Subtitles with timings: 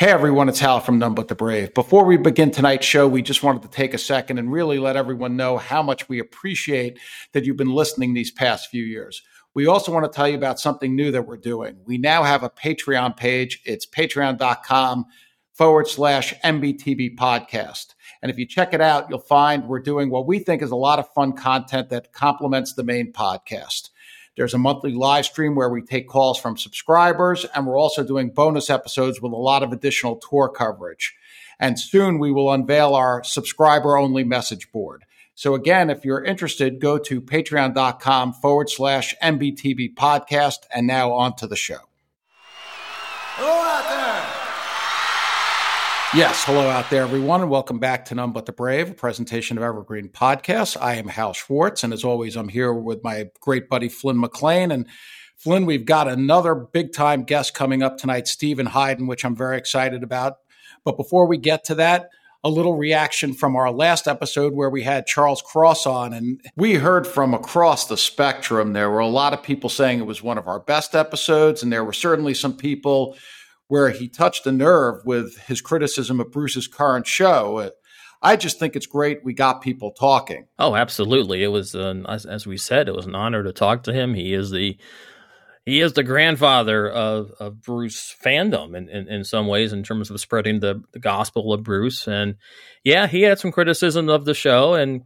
[0.00, 1.74] Hey everyone, it's Hal from None But the Brave.
[1.74, 4.96] Before we begin tonight's show, we just wanted to take a second and really let
[4.96, 6.98] everyone know how much we appreciate
[7.34, 9.20] that you've been listening these past few years.
[9.52, 11.76] We also want to tell you about something new that we're doing.
[11.84, 13.60] We now have a Patreon page.
[13.66, 15.04] It's patreon.com
[15.52, 17.88] forward slash NBTB podcast.
[18.22, 20.76] And if you check it out, you'll find we're doing what we think is a
[20.76, 23.90] lot of fun content that complements the main podcast.
[24.36, 28.30] There's a monthly live stream where we take calls from subscribers, and we're also doing
[28.30, 31.14] bonus episodes with a lot of additional tour coverage.
[31.58, 35.04] And soon we will unveil our subscriber only message board.
[35.34, 40.58] So again, if you're interested, go to patreon.com forward slash NBTB podcast.
[40.74, 41.78] And now on to the show.
[43.36, 44.19] Hello out there.
[46.12, 49.56] Yes, hello out there, everyone, and welcome back to None But the Brave, a presentation
[49.56, 50.76] of Evergreen Podcasts.
[50.80, 54.72] I am Hal Schwartz, and as always, I'm here with my great buddy Flynn McLean.
[54.72, 54.88] And
[55.36, 59.56] Flynn, we've got another big time guest coming up tonight, Steven Hyden, which I'm very
[59.56, 60.38] excited about.
[60.84, 62.08] But before we get to that,
[62.42, 66.74] a little reaction from our last episode where we had Charles Cross on, and we
[66.74, 68.72] heard from across the spectrum.
[68.72, 71.72] There were a lot of people saying it was one of our best episodes, and
[71.72, 73.16] there were certainly some people
[73.70, 77.70] where he touched a nerve with his criticism of Bruce's current show.
[78.20, 80.48] I just think it's great we got people talking.
[80.58, 81.44] Oh, absolutely!
[81.44, 84.14] It was, uh, as, as, we said, it was an honor to talk to him.
[84.14, 84.76] He is the
[85.64, 90.10] he is the grandfather of, of Bruce fandom in, in, in, some ways, in terms
[90.10, 92.08] of spreading the, the gospel of Bruce.
[92.08, 92.36] And
[92.82, 95.02] yeah, he had some criticism of the show, and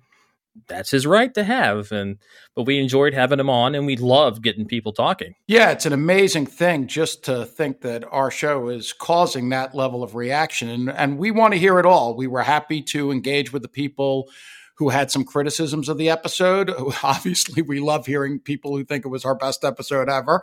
[0.69, 1.92] that's his right to have.
[1.92, 2.19] And
[2.55, 5.34] but we enjoyed having him on, and we love getting people talking.
[5.46, 10.02] Yeah, it's an amazing thing just to think that our show is causing that level
[10.02, 12.16] of reaction, and and we want to hear it all.
[12.16, 14.28] We were happy to engage with the people
[14.77, 16.72] who had some criticisms of the episode.
[17.03, 20.42] Obviously, we love hearing people who think it was our best episode ever.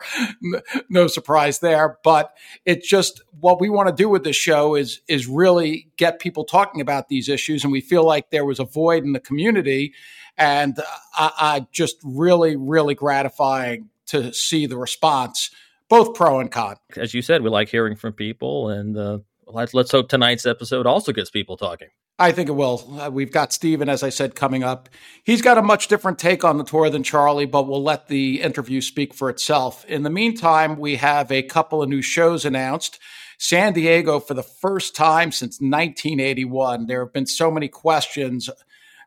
[0.90, 2.34] No surprise there, but
[2.66, 6.46] it's just what we want to do with this show is is really get people
[6.46, 9.94] talking about these issues, and we feel like there was a void in the community,
[10.38, 10.80] and
[11.16, 15.52] I, I just really, really gratifying to see the response,
[15.90, 16.76] both pro and con.
[16.96, 19.20] As you said, we like hearing from people, and uh,
[19.54, 21.90] let's let's hope tonight's episode also gets people talking.
[22.20, 23.00] I think it will.
[23.00, 24.90] Uh, we've got Steven, as I said, coming up.
[25.24, 28.42] He's got a much different take on the tour than Charlie, but we'll let the
[28.42, 29.84] interview speak for itself.
[29.86, 33.00] In the meantime, we have a couple of new shows announced.
[33.40, 38.52] San Diego, for the first time since 1981, there have been so many questions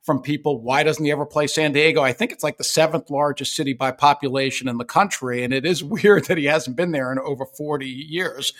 [0.04, 0.60] from people.
[0.60, 2.02] Why doesn't he ever play San Diego?
[2.02, 5.42] I think it's like the seventh largest city by population in the country.
[5.42, 8.52] And it is weird that he hasn't been there in over 40 years.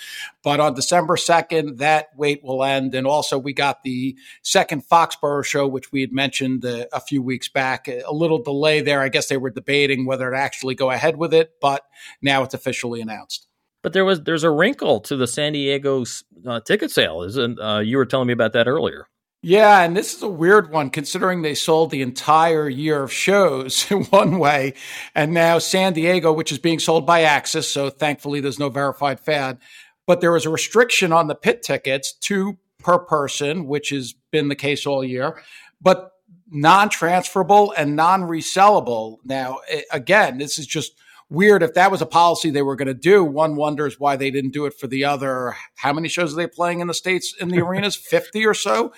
[0.42, 2.94] But on December 2nd, that wait will end.
[2.94, 7.22] And also, we got the second Foxborough show, which we had mentioned a, a few
[7.22, 7.88] weeks back.
[7.88, 9.02] A little delay there.
[9.02, 11.84] I guess they were debating whether to actually go ahead with it, but
[12.22, 13.46] now it's officially announced
[13.82, 16.06] but there was there's a wrinkle to the San Diego
[16.46, 17.60] uh, ticket sale, isn't?
[17.60, 19.06] Uh, you were telling me about that earlier.
[19.46, 23.90] Yeah, and this is a weird one considering they sold the entire year of shows
[23.90, 24.72] in one way.
[25.14, 27.64] And now San Diego, which is being sold by AXS.
[27.64, 29.58] So thankfully, there's no verified fan.
[30.06, 34.48] But there was a restriction on the pit tickets, two per person, which has been
[34.48, 35.42] the case all year,
[35.78, 36.12] but
[36.50, 39.18] non transferable and non resellable.
[39.26, 39.58] Now,
[39.92, 40.94] again, this is just
[41.28, 41.62] weird.
[41.62, 44.52] If that was a policy they were going to do, one wonders why they didn't
[44.52, 45.54] do it for the other.
[45.76, 47.96] How many shows are they playing in the States in the arenas?
[47.96, 48.92] 50 or so?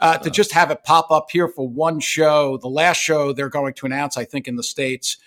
[0.00, 2.56] Uh, to just have it pop up here for one show.
[2.56, 5.18] The last show they're going to announce, I think, in the States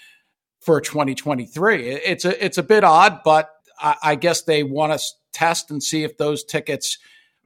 [0.60, 1.90] for 2023.
[1.90, 5.82] It's a, it's a bit odd, but I, I guess they want to test and
[5.82, 6.98] see if those tickets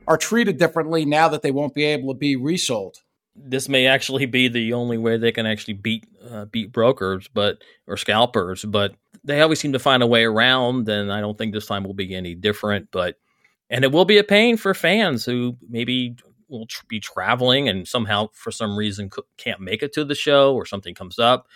[0.08, 3.02] are treated differently now that they won't be able to be resold
[3.38, 7.64] this may actually be the only way they can actually beat uh, beat brokers, but
[7.86, 8.66] or scalpers.
[8.66, 11.84] But they always seem to find a way around, and I don't think this time
[11.84, 12.90] will be any different.
[12.92, 13.20] But
[13.70, 16.16] and it will be a pain for fans who maybe
[16.50, 20.16] will tr- be traveling and somehow for some reason c- can't make it to the
[20.16, 21.48] show or something comes up.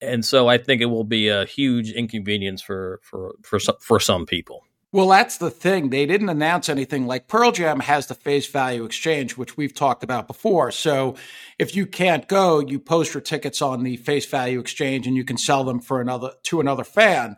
[0.00, 4.00] And so I think it will be a huge inconvenience for for for some, for
[4.00, 4.64] some people.
[4.92, 5.90] Well, that's the thing.
[5.90, 10.02] They didn't announce anything like Pearl Jam has the face value exchange, which we've talked
[10.02, 10.72] about before.
[10.72, 11.14] So
[11.60, 15.22] if you can't go, you post your tickets on the face value exchange and you
[15.22, 17.36] can sell them for another to another fan.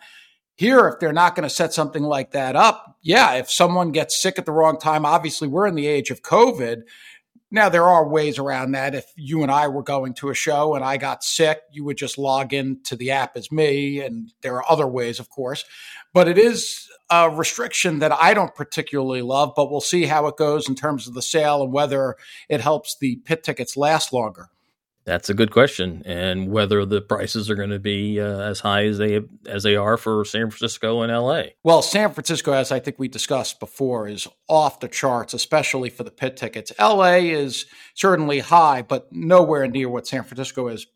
[0.56, 4.20] Here, if they're not going to set something like that up, yeah, if someone gets
[4.20, 6.82] sick at the wrong time, obviously we're in the age of COVID.
[7.50, 8.94] Now, there are ways around that.
[8.94, 11.98] If you and I were going to a show and I got sick, you would
[11.98, 14.00] just log in to the app as me.
[14.00, 15.64] And there are other ways, of course.
[16.14, 20.38] But it is a restriction that I don't particularly love, but we'll see how it
[20.38, 22.16] goes in terms of the sale and whether
[22.48, 24.48] it helps the pit tickets last longer.
[25.04, 28.84] That's a good question, and whether the prices are going to be uh, as high
[28.84, 31.56] as they as they are for San Francisco and L.A.
[31.64, 36.04] Well, San Francisco, as I think we discussed before, is off the charts, especially for
[36.04, 36.70] the pit tickets.
[36.78, 37.30] L.A.
[37.30, 40.86] is certainly high, but nowhere near what San Francisco is.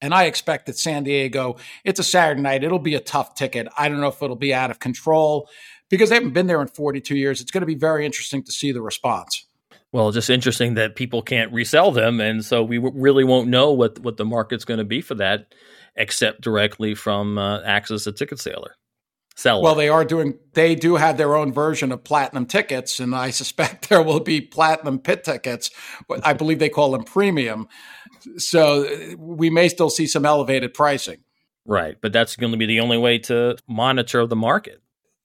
[0.00, 2.64] And I expect that San Diego, it's a Saturday night.
[2.64, 3.68] It'll be a tough ticket.
[3.76, 5.48] I don't know if it'll be out of control
[5.90, 7.40] because they haven't been there in 42 years.
[7.40, 9.46] It's going to be very interesting to see the response.
[9.92, 13.98] Well, just interesting that people can't resell them, and so we really won't know what
[13.98, 15.54] what the market's going to be for that,
[15.94, 18.74] except directly from uh, AXS, a ticket seller.
[19.36, 19.62] Seller.
[19.62, 20.38] Well, they are doing.
[20.54, 24.40] They do have their own version of platinum tickets, and I suspect there will be
[24.40, 25.70] platinum pit tickets.
[26.08, 27.68] But I believe they call them premium.
[28.38, 31.18] So we may still see some elevated pricing.
[31.66, 34.81] Right, but that's going to be the only way to monitor the market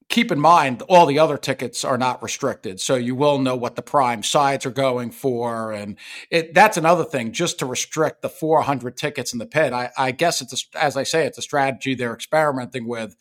[0.10, 3.76] keep in mind all the other tickets are not restricted so you will know what
[3.76, 5.98] the prime sides are going for and
[6.30, 10.12] it, that's another thing just to restrict the 400 tickets in the pit i, I
[10.12, 13.16] guess it's a, as i say it's a strategy they're experimenting with.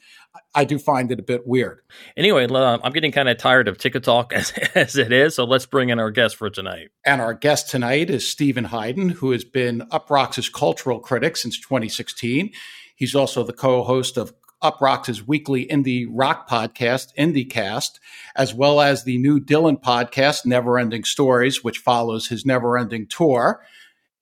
[0.55, 1.81] I do find it a bit weird.
[2.17, 5.67] Anyway i'm getting kind of tired of ticket talk as, as it is so let's
[5.67, 6.91] bring in our guest for tonight.
[7.05, 12.53] And our guest tonight is Steven Hyden who has been uproxx's cultural critic since 2016
[12.97, 14.33] He's also the co-host of
[14.63, 17.99] Uproxx's weekly indie rock podcast, IndieCast,
[18.35, 23.63] as well as the new Dylan podcast, Never Ending Stories, which follows his never-ending tour.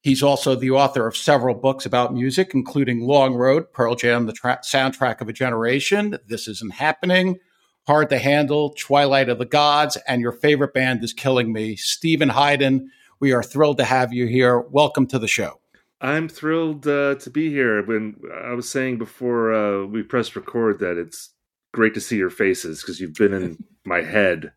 [0.00, 4.32] He's also the author of several books about music, including Long Road, Pearl Jam, the
[4.32, 7.38] tra- soundtrack of a generation, This Isn't Happening,
[7.86, 11.76] Hard to Handle, Twilight of the Gods, and Your Favorite Band is Killing Me.
[11.76, 12.90] Steven Hyden,
[13.20, 14.58] we are thrilled to have you here.
[14.58, 15.60] Welcome to the show.
[16.04, 17.82] I'm thrilled uh, to be here.
[17.82, 21.30] When I was saying before uh, we pressed record that it's
[21.72, 24.52] great to see your faces because you've been in my head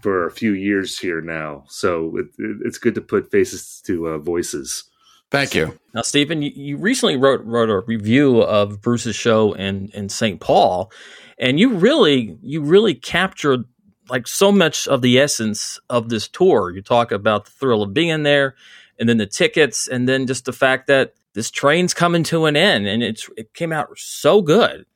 [0.00, 1.64] for a few years here now.
[1.66, 4.84] So it, it, it's good to put faces to uh, voices.
[5.32, 5.76] Thank you.
[5.92, 10.38] Now, Steven, you, you, recently wrote wrote a review of Bruce's show in in St.
[10.38, 10.92] Paul,
[11.36, 13.64] and you really you really captured
[14.08, 16.70] like so much of the essence of this tour.
[16.70, 18.54] You talk about the thrill of being there
[18.98, 22.56] and then the tickets, and then just the fact that this train's coming to an
[22.56, 24.86] end, and it's it came out so good.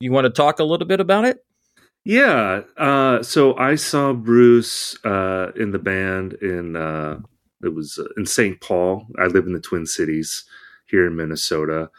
[0.00, 1.44] You want to talk a little bit about it?
[2.04, 2.62] Yeah.
[2.76, 7.20] Uh, so I saw Bruce uh, in the band in uh,
[7.62, 8.60] it was uh, in St.
[8.60, 9.06] Paul.
[9.18, 10.44] I live in the Twin Cities
[10.86, 11.90] here in Minnesota,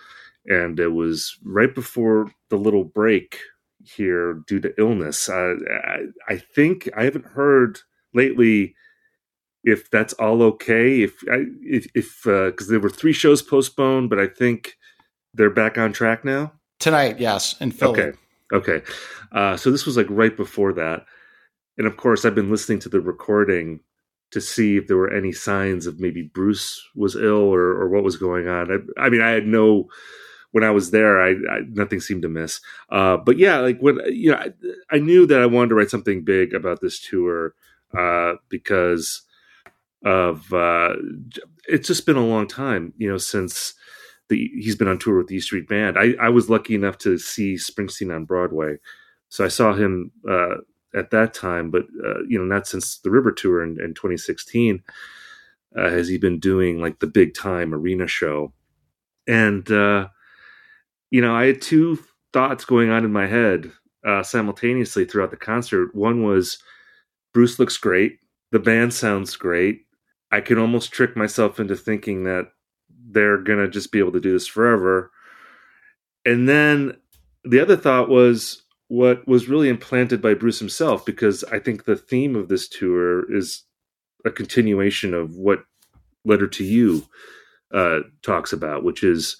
[0.45, 3.37] and it was right before the little break
[3.83, 5.29] here due to illness.
[5.29, 5.53] I,
[6.27, 7.79] I think I haven't heard
[8.13, 8.75] lately
[9.63, 11.01] if that's all okay.
[11.01, 14.77] If I, if if because uh, there were three shows postponed, but I think
[15.33, 17.19] they're back on track now tonight.
[17.19, 18.01] Yes, in Philly.
[18.01, 18.17] Okay,
[18.53, 18.81] okay.
[19.31, 21.05] Uh, so this was like right before that,
[21.77, 23.81] and of course I've been listening to the recording
[24.31, 28.03] to see if there were any signs of maybe Bruce was ill or or what
[28.03, 28.71] was going on.
[28.71, 29.89] I, I mean, I had no.
[30.53, 32.59] When I was there, I, I nothing seemed to miss.
[32.89, 34.51] Uh, but yeah, like when you know, I,
[34.91, 37.53] I, knew that I wanted to write something big about this tour
[37.97, 39.21] uh, because
[40.03, 40.93] of uh,
[41.67, 43.73] it's just been a long time, you know, since
[44.29, 45.97] the he's been on tour with the E Street Band.
[45.97, 48.77] I, I was lucky enough to see Springsteen on Broadway,
[49.29, 50.55] so I saw him uh,
[50.95, 51.71] at that time.
[51.71, 54.83] But uh, you know, not since the River Tour in, in 2016
[55.75, 58.53] uh, has he been doing like the big time arena show.
[59.27, 60.09] And uh,
[61.09, 61.99] you know, I had two
[62.33, 63.71] thoughts going on in my head
[64.05, 65.95] uh, simultaneously throughout the concert.
[65.95, 66.57] One was
[67.33, 68.19] Bruce looks great.
[68.51, 69.81] The band sounds great.
[70.31, 72.51] I can almost trick myself into thinking that
[73.09, 75.11] they're gonna just be able to do this forever.
[76.25, 76.97] And then
[77.43, 81.95] the other thought was what was really implanted by Bruce himself, because I think the
[81.95, 83.63] theme of this tour is
[84.25, 85.65] a continuation of what
[86.25, 87.05] Letter to You
[87.73, 89.37] uh, talks about, which is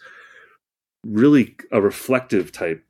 [1.04, 2.84] really a reflective type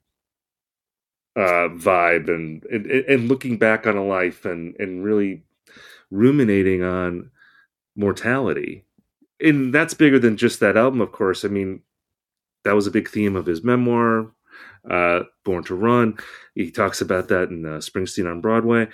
[1.35, 5.43] uh, vibe and, and and looking back on a life and and really
[6.11, 7.30] ruminating on
[7.95, 8.85] mortality.
[9.39, 11.43] And that's bigger than just that album, of course.
[11.43, 11.81] I mean,
[12.63, 14.31] that was a big theme of his memoir,
[14.89, 16.17] uh, Born to Run.
[16.53, 18.87] He talks about that in uh, Springsteen on Broadway.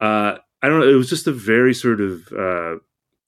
[0.00, 0.88] Uh, I don't know.
[0.88, 2.80] It was just a very sort of uh, it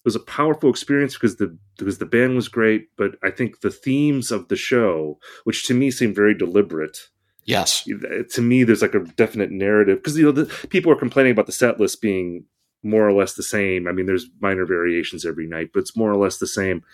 [0.04, 3.70] was a powerful experience because the because the band was great, but I think the
[3.70, 7.08] themes of the show, which to me seemed very deliberate.
[7.44, 11.32] Yes, to me, there's like a definite narrative because you know the, people are complaining
[11.32, 12.44] about the set list being
[12.82, 13.86] more or less the same.
[13.86, 16.84] I mean, there's minor variations every night, but it's more or less the same.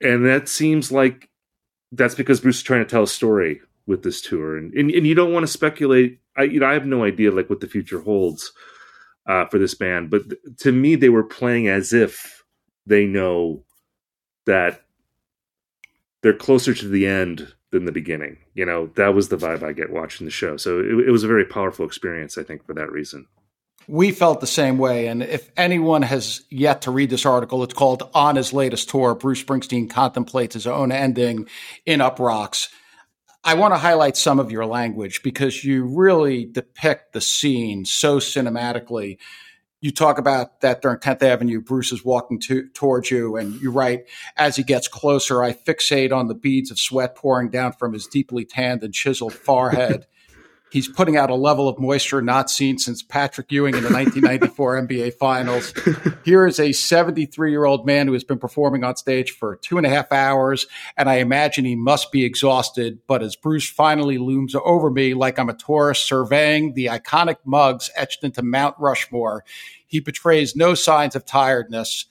[0.00, 1.30] And that seems like
[1.92, 5.06] that's because Bruce is trying to tell a story with this tour, and and, and
[5.06, 6.20] you don't want to speculate.
[6.36, 8.52] I you know I have no idea like what the future holds
[9.26, 12.44] uh, for this band, but th- to me they were playing as if
[12.86, 13.64] they know
[14.46, 14.82] that
[16.22, 18.38] they're closer to the end than the beginning.
[18.54, 20.56] You know, that was the vibe I get watching the show.
[20.56, 23.26] So it, it was a very powerful experience, I think, for that reason.
[23.86, 25.08] We felt the same way.
[25.08, 29.14] And if anyone has yet to read this article, it's called On His Latest Tour
[29.14, 31.48] Bruce Springsteen Contemplates His Own Ending
[31.84, 32.68] in Uproxx.
[33.46, 38.16] I want to highlight some of your language because you really depict the scene so
[38.16, 39.18] cinematically.
[39.82, 43.70] You talk about that during 10th Avenue, Bruce is walking to, towards you, and you
[43.70, 44.06] write,
[44.38, 48.06] as he gets closer, I fixate on the beads of sweat pouring down from his
[48.06, 50.06] deeply tanned and chiseled forehead.
[50.74, 54.82] He's putting out a level of moisture not seen since Patrick Ewing in the 1994
[54.88, 55.72] NBA Finals.
[56.24, 59.78] Here is a 73 year old man who has been performing on stage for two
[59.78, 60.66] and a half hours,
[60.96, 62.98] and I imagine he must be exhausted.
[63.06, 67.88] But as Bruce finally looms over me like I'm a tourist surveying the iconic mugs
[67.94, 69.44] etched into Mount Rushmore,
[69.86, 72.06] he betrays no signs of tiredness.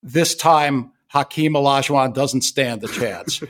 [0.00, 3.42] This time, Hakeem Olajuwon doesn't stand a chance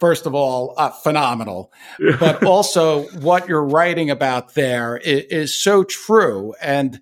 [0.00, 1.72] first of all, uh, phenomenal.
[2.18, 6.54] But also, what you're writing about there is, is so true.
[6.60, 7.00] And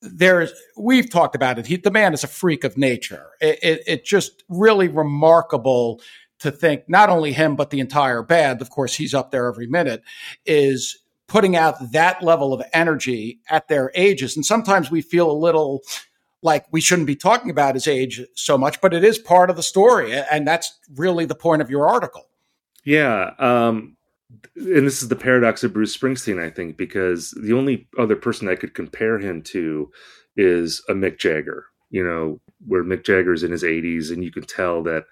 [0.00, 1.66] there's, we've talked about it.
[1.66, 3.26] He, the man is a freak of nature.
[3.40, 6.00] It, it, it just really remarkable
[6.40, 9.68] to think not only him, but the entire band, of course, he's up there every
[9.68, 10.02] minute,
[10.44, 10.98] is
[11.28, 14.34] putting out that level of energy at their ages.
[14.36, 15.82] And sometimes we feel a little,
[16.42, 19.56] like we shouldn't be talking about his age so much, but it is part of
[19.56, 20.12] the story.
[20.12, 22.28] And that's really the point of your article.
[22.84, 23.30] Yeah.
[23.38, 23.96] Um,
[24.56, 28.48] and this is the paradox of Bruce Springsteen, I think, because the only other person
[28.48, 29.90] I could compare him to
[30.36, 34.44] is a Mick Jagger, you know, where Mick Jagger's in his 80s, and you can
[34.44, 35.04] tell that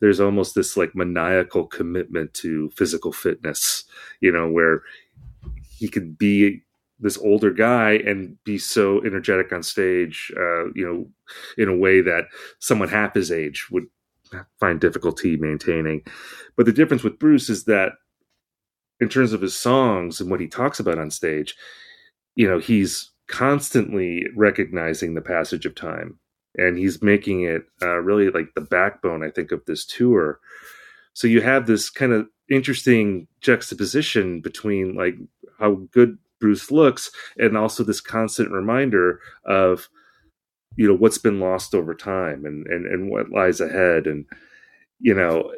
[0.00, 3.84] there's almost this like maniacal commitment to physical fitness,
[4.20, 4.82] you know, where
[5.78, 6.62] he could be
[7.00, 11.08] this older guy and be so energetic on stage, uh, you know,
[11.56, 12.24] in a way that
[12.58, 13.84] someone half his age would
[14.58, 16.02] find difficulty maintaining.
[16.56, 17.92] But the difference with Bruce is that
[19.00, 21.54] in terms of his songs and what he talks about on stage,
[22.34, 26.18] you know, he's constantly recognizing the passage of time
[26.56, 30.40] and he's making it uh, really like the backbone, I think, of this tour.
[31.12, 35.14] So you have this kind of interesting juxtaposition between like
[35.58, 39.88] how good Bruce looks and also this constant reminder of
[40.76, 44.06] you know what's been lost over time and and and what lies ahead.
[44.06, 44.24] And
[45.00, 45.52] you know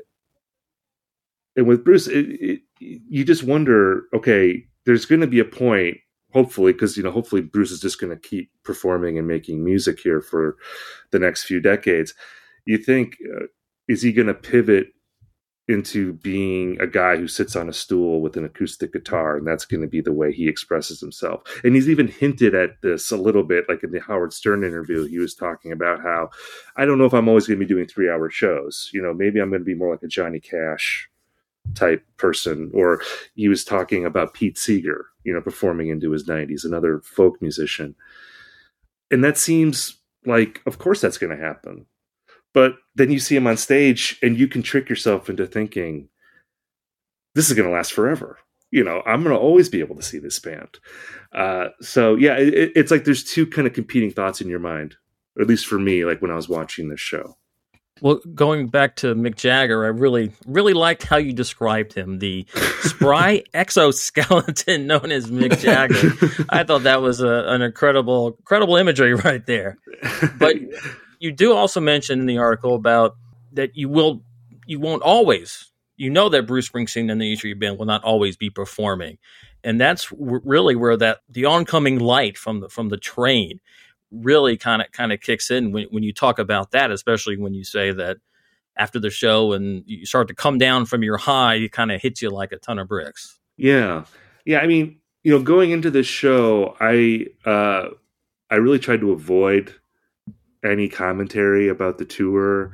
[1.56, 5.99] and with Bruce it, it, you just wonder okay there's going to be a point
[6.32, 9.99] hopefully because you know hopefully Bruce is just going to keep performing and making music
[10.00, 10.56] here for
[11.10, 12.14] the next few decades.
[12.64, 13.46] You think uh,
[13.88, 14.88] is he going to pivot
[15.71, 19.65] into being a guy who sits on a stool with an acoustic guitar and that's
[19.65, 21.43] going to be the way he expresses himself.
[21.62, 25.07] And he's even hinted at this a little bit like in the howard stern interview
[25.07, 26.31] he was talking about how
[26.77, 28.91] i don't know if i'm always going to be doing three hour shows.
[28.93, 31.09] You know maybe i'm going to be more like a johnny cash
[31.75, 32.71] type person.
[32.75, 33.03] Or
[33.35, 37.95] he was talking about pete seeger you know performing into his 90s another folk musician.
[39.11, 41.87] And that seems like of course that's going to happen
[42.52, 46.09] but then you see him on stage and you can trick yourself into thinking,
[47.35, 48.38] this is going to last forever.
[48.71, 50.78] You know, I'm going to always be able to see this band.
[51.33, 54.97] Uh, so, yeah, it, it's like there's two kind of competing thoughts in your mind,
[55.37, 57.37] or at least for me, like when I was watching this show.
[58.00, 62.47] Well, going back to Mick Jagger, I really, really liked how you described him the
[62.83, 66.47] spry exoskeleton known as Mick Jagger.
[66.49, 69.78] I thought that was a, an incredible, incredible imagery right there.
[70.38, 70.57] But
[71.21, 73.17] you do also mention in the article about
[73.53, 74.23] that you will
[74.67, 78.03] you won't always you know that Bruce Springsteen and the E Street Band will not
[78.03, 79.19] always be performing,
[79.62, 83.61] and that's w- really where that the oncoming light from the from the train
[84.11, 87.53] really kind of kind of kicks in when when you talk about that, especially when
[87.53, 88.17] you say that
[88.77, 92.00] after the show and you start to come down from your high, it kind of
[92.00, 93.39] hits you like a ton of bricks.
[93.59, 94.05] Yeah,
[94.47, 94.61] yeah.
[94.61, 97.91] I mean, you know, going into this show, I uh,
[98.49, 99.75] I really tried to avoid
[100.64, 102.73] any commentary about the tour.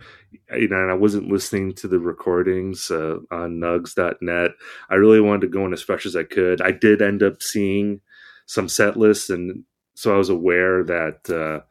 [0.56, 4.50] You know, and I wasn't listening to the recordings uh, on nugs.net.
[4.90, 6.60] I really wanted to go in as fresh as I could.
[6.60, 8.00] I did end up seeing
[8.46, 9.64] some set lists, and
[9.94, 11.64] so I was aware that uh,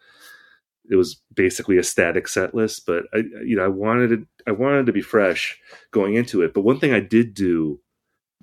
[0.90, 2.86] it was basically a static set list.
[2.86, 5.58] But I, you know, I wanted to, I wanted to be fresh
[5.92, 6.54] going into it.
[6.54, 7.80] But one thing I did do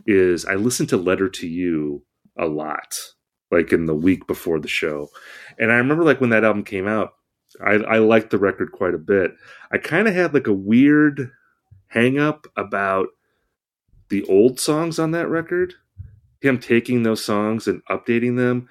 [0.06, 2.04] is I listened to Letter to You
[2.38, 2.98] a lot,
[3.50, 5.10] like in the week before the show,
[5.58, 7.14] and I remember like when that album came out
[7.64, 9.32] I, I liked the record quite a bit.
[9.70, 11.30] I kind of had like a weird
[11.88, 13.08] hang up about
[14.08, 15.74] the old songs on that record,
[16.40, 18.68] him taking those songs and updating them.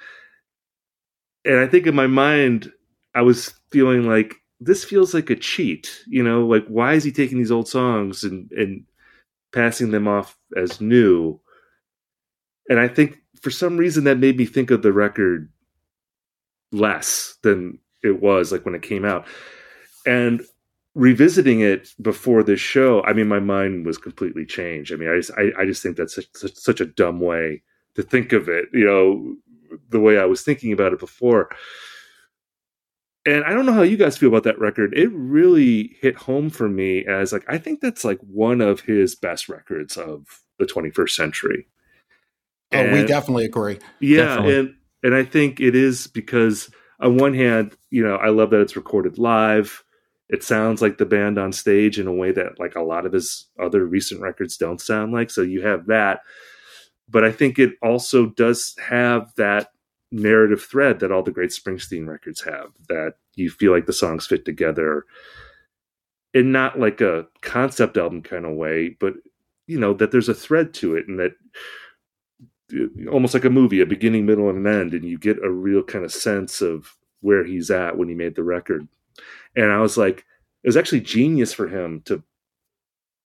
[1.46, 2.72] And I think in my mind,
[3.16, 6.04] I was feeling like this feels like a cheat.
[6.08, 8.86] You know, like why is he taking these old songs and and
[9.52, 11.40] passing them off as new?
[12.70, 15.52] And I think for some reason that made me think of the record
[16.72, 19.26] less than it was like when it came out.
[20.06, 20.42] And
[20.96, 24.92] revisiting it before this show, I mean, my mind was completely changed.
[24.92, 27.64] I mean, I just, I, I just think that's such, such, such a dumb way
[27.96, 29.36] to think of it, you know,
[29.90, 31.50] the way I was thinking about it before.
[33.26, 34.94] And I don't know how you guys feel about that record.
[34.98, 39.16] It really hit home for me as like, I think that's like one of his
[39.16, 40.26] best records of
[40.58, 41.68] the 21st century.
[42.72, 43.78] And, oh, we definitely agree.
[44.00, 44.24] Yeah.
[44.24, 44.60] Definitely.
[44.60, 48.62] And, and I think it is because on one hand, you know, I love that
[48.62, 49.84] it's recorded live.
[50.30, 53.12] It sounds like the band on stage in a way that like a lot of
[53.12, 56.22] his other recent records don't sound like so you have that.
[57.10, 59.72] But i think it also does have that
[60.12, 64.28] narrative thread that all the great springsteen records have that you feel like the songs
[64.28, 65.06] fit together
[66.34, 69.14] in not like a concept album kind of way but
[69.68, 71.32] you know that there's a thread to it and that
[73.12, 75.84] almost like a movie a beginning middle and an end and you get a real
[75.84, 78.88] kind of sense of where he's at when he made the record.
[79.56, 80.26] And I was like,
[80.64, 82.24] it was actually genius for him to,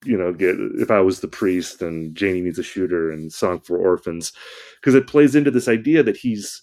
[0.05, 3.61] you know, get if I was the priest and Janie needs a shooter and Song
[3.61, 4.33] for Orphans,
[4.81, 6.63] because it plays into this idea that he's,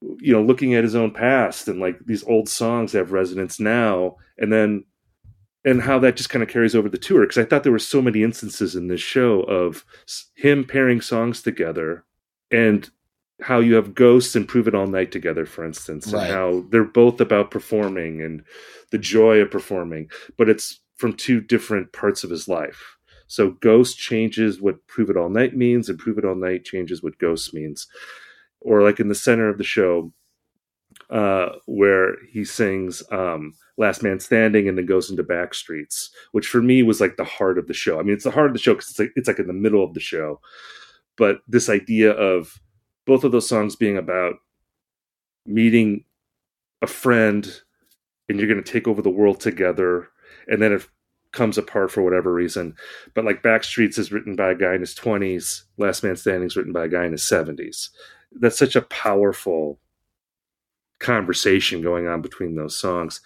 [0.00, 4.16] you know, looking at his own past and like these old songs have resonance now,
[4.38, 4.84] and then
[5.64, 7.78] and how that just kind of carries over the tour because I thought there were
[7.78, 9.84] so many instances in this show of
[10.36, 12.04] him pairing songs together
[12.50, 12.90] and
[13.40, 16.24] how you have ghosts and prove it all night together for instance right.
[16.24, 18.42] and how they're both about performing and
[18.90, 22.96] the joy of performing but it's from two different parts of his life.
[23.28, 27.02] So ghost changes what prove it all night means and prove it all night changes
[27.02, 27.86] what ghost means.
[28.60, 30.12] Or like in the center of the show
[31.08, 36.48] uh, where he sings um, last man standing and then goes into back streets which
[36.48, 38.00] for me was like the heart of the show.
[38.00, 39.52] I mean it's the heart of the show because it's like it's like in the
[39.52, 40.40] middle of the show
[41.18, 42.60] but this idea of
[43.06, 44.36] both of those songs being about
[45.44, 46.04] meeting
[46.82, 47.60] a friend
[48.28, 50.08] and you're going to take over the world together
[50.46, 50.86] and then it
[51.32, 52.74] comes apart for whatever reason.
[53.14, 56.56] But like backstreets is written by a guy in his 20s last man standing is
[56.56, 57.90] written by a guy in his 70s
[58.32, 59.78] that's such a powerful
[60.98, 63.20] conversation going on between those songs.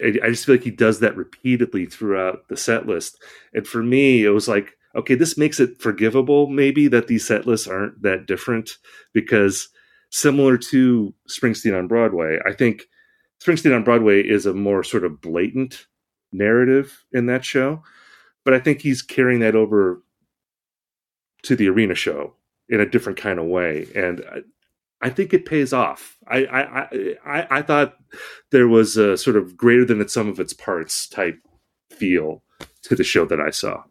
[0.00, 3.20] I just feel like he does that repeatedly throughout the set list.
[3.52, 7.46] And for me it was like okay, this makes it forgivable maybe that these set
[7.46, 8.78] lists aren't that different
[9.12, 9.68] because
[10.10, 12.84] similar to Springsteen on Broadway, I think
[13.42, 15.86] Springsteen on Broadway is a more sort of blatant
[16.32, 17.82] narrative in that show,
[18.44, 20.02] but I think he's carrying that over
[21.42, 22.34] to the arena show
[22.68, 24.24] in a different kind of way, and
[25.00, 26.18] I, think it pays off.
[26.26, 26.82] I I,
[27.24, 27.96] I I thought
[28.50, 31.38] there was a sort of greater than the sum of its parts type
[31.90, 32.42] feel
[32.82, 33.84] to the show that I saw.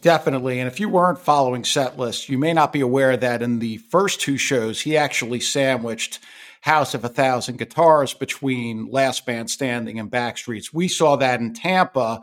[0.00, 0.60] Definitely.
[0.60, 3.78] And if you weren't following set list, you may not be aware that in the
[3.78, 6.20] first two shows, he actually sandwiched
[6.60, 10.72] House of a Thousand Guitars between Last Man Standing and Backstreets.
[10.72, 12.22] We saw that in Tampa.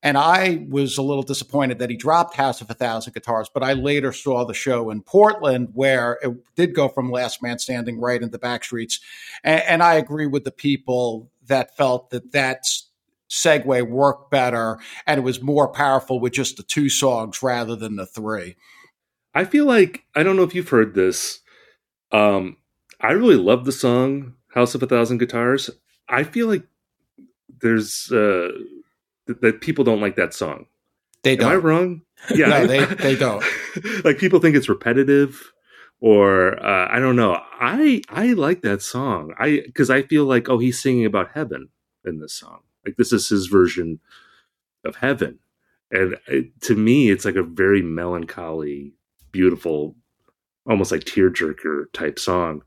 [0.00, 3.64] And I was a little disappointed that he dropped House of a Thousand Guitars, but
[3.64, 7.98] I later saw the show in Portland where it did go from Last Man Standing
[7.98, 9.00] right into Backstreets.
[9.42, 12.88] And, and I agree with the people that felt that that's
[13.28, 17.96] segue worked better and it was more powerful with just the two songs rather than
[17.96, 18.56] the three.
[19.34, 21.40] I feel like I don't know if you've heard this.
[22.12, 22.56] Um,
[23.00, 25.68] I really love the song House of a Thousand Guitars.
[26.08, 26.62] I feel like
[27.60, 28.50] there's uh,
[29.26, 30.66] th- that people don't like that song.
[31.22, 31.50] They don't.
[31.50, 32.02] Am I wrong?
[32.34, 33.44] Yeah, no, they they don't.
[34.04, 35.52] like people think it's repetitive,
[36.00, 37.38] or uh, I don't know.
[37.60, 39.34] I I like that song.
[39.38, 41.68] I because I feel like oh he's singing about heaven
[42.04, 42.60] in this song.
[42.86, 44.00] Like this is his version
[44.84, 45.38] of heaven.
[45.90, 48.92] And it, to me, it's like a very melancholy,
[49.32, 49.96] beautiful,
[50.68, 52.62] almost like tearjerker type song.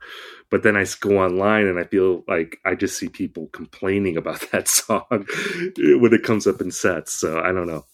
[0.50, 4.42] But then I go online and I feel like I just see people complaining about
[4.52, 7.14] that song when it comes up in sets.
[7.14, 7.86] So I don't know.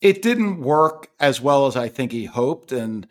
[0.00, 2.72] It didn't work as well as I think he hoped.
[2.72, 3.06] And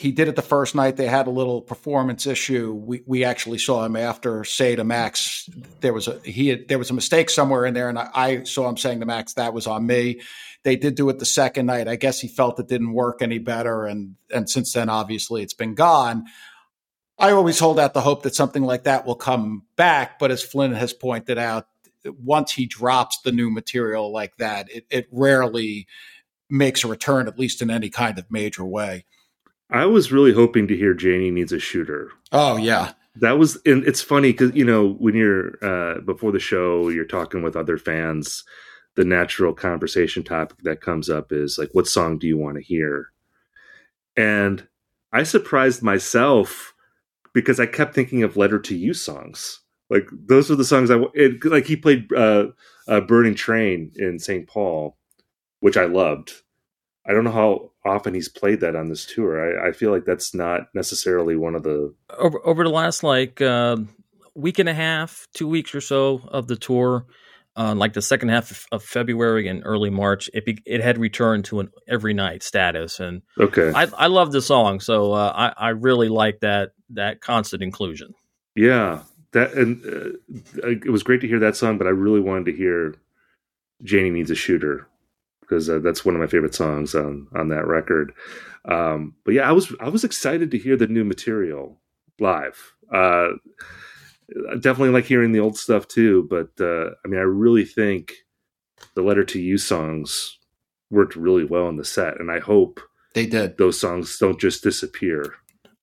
[0.00, 0.96] he did it the first night.
[0.96, 2.72] They had a little performance issue.
[2.72, 5.46] We we actually saw him after say to Max,
[5.80, 8.42] there was a he had, there was a mistake somewhere in there, and I, I,
[8.44, 10.22] saw him saying to Max that was on me.
[10.62, 11.86] They did do it the second night.
[11.86, 15.54] I guess he felt it didn't work any better, and and since then, obviously, it's
[15.54, 16.24] been gone.
[17.18, 20.42] I always hold out the hope that something like that will come back, but as
[20.42, 21.66] Flynn has pointed out,
[22.06, 25.86] once he drops the new material like that, it, it rarely
[26.48, 29.04] makes a return, at least in any kind of major way.
[29.70, 32.10] I was really hoping to hear Janie needs a shooter.
[32.32, 36.38] Oh yeah, that was and it's funny because you know when you're uh, before the
[36.38, 38.44] show you're talking with other fans
[38.96, 42.62] the natural conversation topic that comes up is like what song do you want to
[42.62, 43.10] hear?
[44.16, 44.66] And
[45.12, 46.74] i surprised myself
[47.32, 49.60] because i kept thinking of letter to you songs.
[49.88, 52.48] Like those were the songs i it, like he played uh,
[52.86, 54.96] uh burning train in st paul
[55.58, 56.32] which i loved
[57.06, 59.64] I don't know how often he's played that on this tour.
[59.64, 63.40] I, I feel like that's not necessarily one of the over over the last like
[63.40, 63.76] uh,
[64.34, 67.06] week and a half, two weeks or so of the tour.
[67.56, 71.44] Uh, like the second half of February and early March, it be, it had returned
[71.44, 75.66] to an every night status, and okay, I, I love the song, so uh, I
[75.66, 78.14] I really like that that constant inclusion.
[78.54, 82.46] Yeah, that and uh, it was great to hear that song, but I really wanted
[82.46, 82.94] to hear
[83.82, 84.86] Janie needs a shooter
[85.50, 88.12] because uh, that's one of my favorite songs on on that record.
[88.66, 91.80] Um, but yeah, I was I was excited to hear the new material
[92.20, 92.72] live.
[92.92, 93.30] Uh,
[94.50, 98.14] I definitely like hearing the old stuff too, but uh, I mean, I really think
[98.94, 100.38] the "Letter to You" songs
[100.90, 102.80] worked really well in the set, and I hope
[103.14, 103.58] they did.
[103.58, 105.34] Those songs don't just disappear.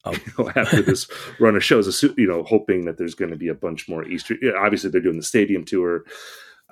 [0.06, 0.14] Oh.
[0.14, 1.08] You know, after this
[1.40, 4.38] run of shows, you know, hoping that there's going to be a bunch more Easter.
[4.58, 6.06] Obviously, they're doing the stadium tour,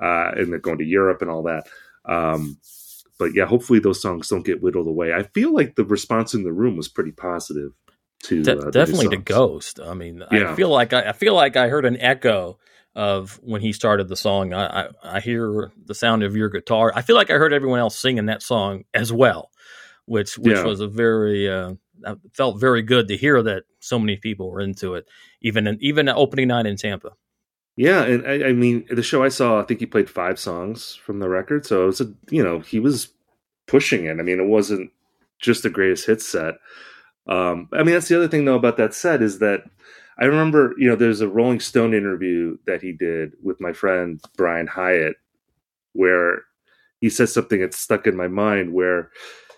[0.02, 1.68] uh, and they're going to Europe and all that.
[2.06, 2.58] Um,
[3.18, 5.14] but yeah, hopefully those songs don't get whittled away.
[5.14, 7.72] I feel like the response in the room was pretty positive.
[8.24, 9.80] To De- uh, definitely the ghost.
[9.80, 10.52] I mean, yeah.
[10.52, 12.58] I feel like I, I, feel like I heard an echo
[12.96, 14.54] of when he started the song.
[14.54, 16.92] I, I, I hear the sound of your guitar.
[16.96, 19.52] I feel like I heard everyone else singing that song as well,
[20.06, 20.64] which which yeah.
[20.64, 21.74] was a very uh,
[22.34, 25.06] felt very good to hear that so many people were into it,
[25.42, 27.12] even in, even opening night in Tampa.
[27.78, 30.96] Yeah, and I, I, mean, the show I saw, I think he played five songs
[30.96, 33.10] from the record, so it was a, you know, he was
[33.68, 34.20] pushing it.
[34.20, 34.92] I mean, it wasn't
[35.40, 36.56] just the greatest hits set.
[37.28, 39.64] Um, I mean, that's the other thing though about that set is that
[40.18, 44.22] I remember, you know, there's a Rolling Stone interview that he did with my friend
[44.38, 45.16] Brian Hiatt
[45.94, 46.44] where
[47.02, 49.10] he said something that stuck in my mind, where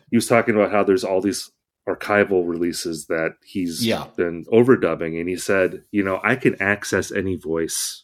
[0.10, 1.52] he was talking about how there's all these
[1.88, 4.06] archival releases that he's yeah.
[4.16, 8.04] been overdubbing, and he said, you know, I can access any voice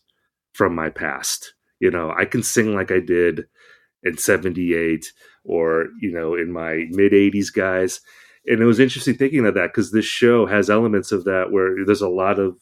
[0.54, 1.54] from my past.
[1.80, 3.46] You know, I can sing like I did
[4.04, 5.12] in 78
[5.44, 8.00] or, you know, in my mid 80s guys.
[8.46, 11.86] And it was interesting thinking of that because this show has elements of that where
[11.86, 12.58] there's a lot of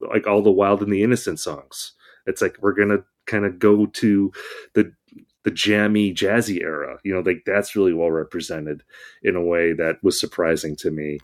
[0.00, 1.92] like all the wild and the innocent songs.
[2.26, 4.32] It's like we're going to kind of go to
[4.74, 4.92] the
[5.44, 8.82] the jammy jazzy era you know like that's really well represented
[9.22, 11.18] in a way that was surprising to me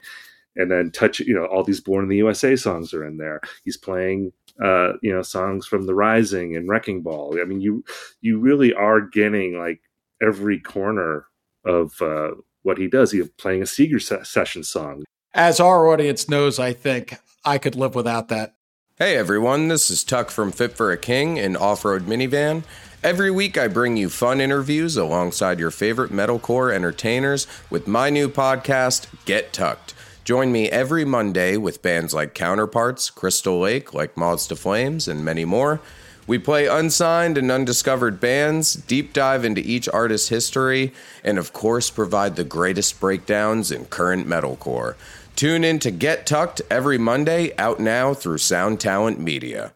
[0.57, 3.40] and then touch you know all these born in the usa songs are in there
[3.64, 7.38] he's playing uh, you know songs from the rising and wrecking ball.
[7.40, 7.85] I mean you
[8.21, 9.81] you really are getting like
[10.23, 11.27] every corner
[11.64, 13.12] of uh, what he does.
[13.12, 15.05] He's playing a seeger se- session song.
[15.33, 18.55] As our audience knows i think i could live without that.
[18.97, 19.69] Hey everyone.
[19.69, 22.62] This is tuck from fit for a king an off-road minivan.
[23.03, 28.31] Every week, I bring you fun interviews alongside your favorite metalcore entertainers with my new
[28.31, 29.93] podcast, Get Tucked.
[30.25, 35.23] Join me every Monday with bands like Counterparts, Crystal Lake, like Moths to Flames, and
[35.23, 35.83] many more.
[36.27, 41.91] We play unsigned and undiscovered bands, deep dive into each artist's history, and of course,
[41.91, 44.95] provide the greatest breakdowns in current metalcore.
[45.37, 49.75] Tune in to Get Tucked every Monday, out now through Sound Talent Media.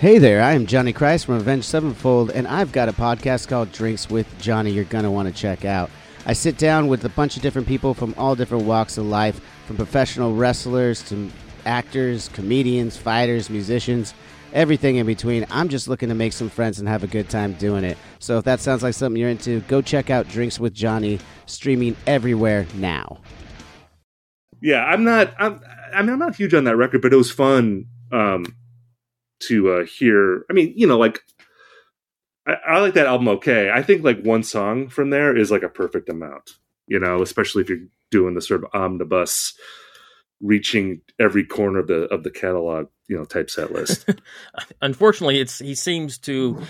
[0.00, 3.70] Hey there, I am Johnny Christ from Avenged Sevenfold, and I've got a podcast called
[3.70, 5.90] Drinks with Johnny you're going to want to check out.
[6.24, 9.42] I sit down with a bunch of different people from all different walks of life,
[9.66, 11.30] from professional wrestlers to
[11.66, 14.14] actors, comedians, fighters, musicians,
[14.54, 15.44] everything in between.
[15.50, 17.98] I'm just looking to make some friends and have a good time doing it.
[18.20, 21.94] So if that sounds like something you're into, go check out Drinks with Johnny, streaming
[22.06, 23.20] everywhere now.
[24.62, 25.34] Yeah, I'm not.
[25.38, 25.60] I'm.
[25.92, 27.84] I mean, I'm not huge on that record, but it was fun.
[28.10, 28.46] Um,
[29.40, 30.44] to uh, hear.
[30.50, 31.22] I mean, you know, like
[32.46, 33.28] I, I, like that album.
[33.28, 36.52] Okay, I think like one song from there is like a perfect amount.
[36.86, 39.54] You know, especially if you're doing the sort of omnibus,
[40.40, 42.86] reaching every corner of the of the catalog.
[43.08, 44.08] You know, type set list.
[44.82, 46.60] Unfortunately, it's he seems to.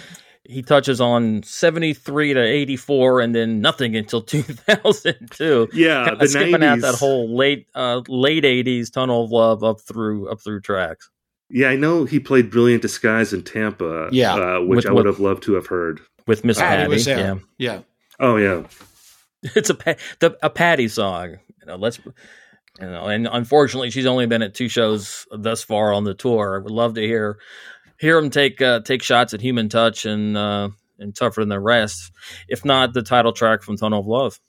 [0.43, 5.69] He touches on 73 to 84 and then nothing until 2002.
[5.75, 6.65] Yeah, skipping 90s.
[6.65, 11.10] out that whole late uh, late 80s tunnel of love up through up through tracks.
[11.51, 14.09] Yeah, I know he played Brilliant Disguise in Tampa.
[14.13, 16.97] Yeah, uh, which with, I would have loved to have heard with Miss Patti.
[17.03, 17.81] Yeah, yeah.
[18.19, 18.65] Oh yeah,
[19.43, 19.75] it's a
[20.21, 21.39] the, a Patti song.
[21.61, 25.93] You know, let's you know, and unfortunately, she's only been at two shows thus far
[25.93, 26.57] on the tour.
[26.57, 27.39] I would love to hear
[27.99, 31.61] hear him take uh, take shots at Human Touch and uh, and Tougher Than the
[31.61, 32.13] Rest.
[32.49, 34.41] If not, the title track from Tunnel of Love.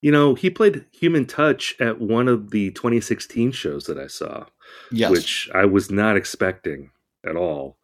[0.00, 4.46] You know, he played Human Touch at one of the 2016 shows that I saw,
[4.90, 5.10] Yes.
[5.10, 6.90] which I was not expecting
[7.26, 7.76] at all.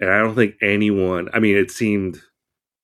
[0.00, 2.20] And I don't think anyone, I mean, it seemed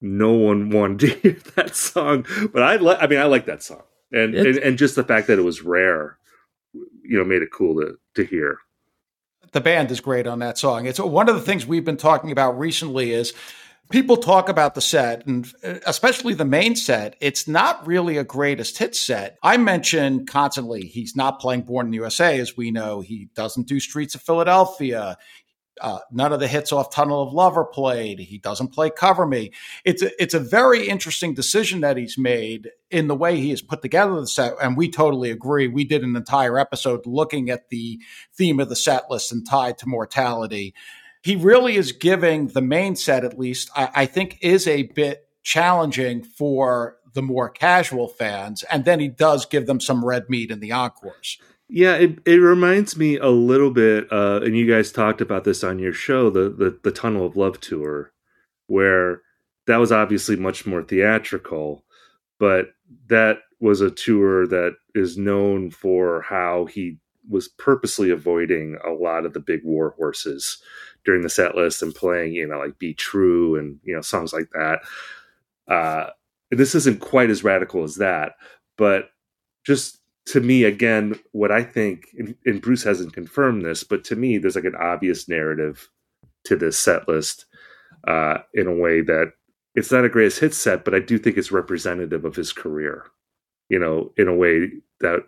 [0.01, 3.63] no one wanted to hear that song, but I like, I mean, I like that
[3.63, 3.83] song.
[4.13, 6.19] And, and, and just the fact that it was rare,
[6.75, 8.59] you know, made it cool to, to hear.
[9.53, 10.87] the band is great on that song.
[10.87, 13.33] It's one of the things we've been talking about recently is
[13.93, 17.15] people talk about the set and uh, especially the main set.
[17.21, 19.39] It's not really a greatest hit set.
[19.43, 23.01] I mention constantly he's not playing Born in the USA, as we know.
[23.01, 25.17] He doesn't do Streets of Philadelphia.
[25.81, 28.19] Uh, none of the hits off Tunnel of Love are played.
[28.19, 29.53] He doesn't play Cover Me.
[29.85, 33.63] It's a, it's a very interesting decision that he's made in the way he has
[33.63, 35.69] put together the set, and we totally agree.
[35.69, 37.99] We did an entire episode looking at the
[38.35, 40.75] theme of the set list and tied to mortality.
[41.23, 45.29] He really is giving the main set, at least, I, I think, is a bit
[45.43, 50.51] challenging for the more casual fans, and then he does give them some red meat
[50.51, 51.39] in the encores.
[51.69, 55.65] Yeah, it, it reminds me a little bit, uh, and you guys talked about this
[55.65, 58.13] on your show, the, the the Tunnel of Love tour,
[58.67, 59.23] where
[59.67, 61.85] that was obviously much more theatrical,
[62.39, 62.73] but
[63.09, 69.25] that was a tour that is known for how he was purposely avoiding a lot
[69.25, 70.61] of the big war horses
[71.05, 74.33] during the set list and playing, you know, like "Be True" and you know songs
[74.33, 74.81] like that.
[75.69, 76.11] Uh,
[76.51, 78.33] this isn't quite as radical as that,
[78.77, 79.11] but
[79.65, 84.17] just to me again what i think and, and, bruce hasn't confirmed this but to
[84.17, 85.89] me there's like an obvious narrative
[86.45, 87.47] to this set list
[88.09, 89.33] uh, in a way that
[89.75, 93.05] it's not a greatest hit set but i do think it's representative of his career
[93.69, 95.21] you know in a way that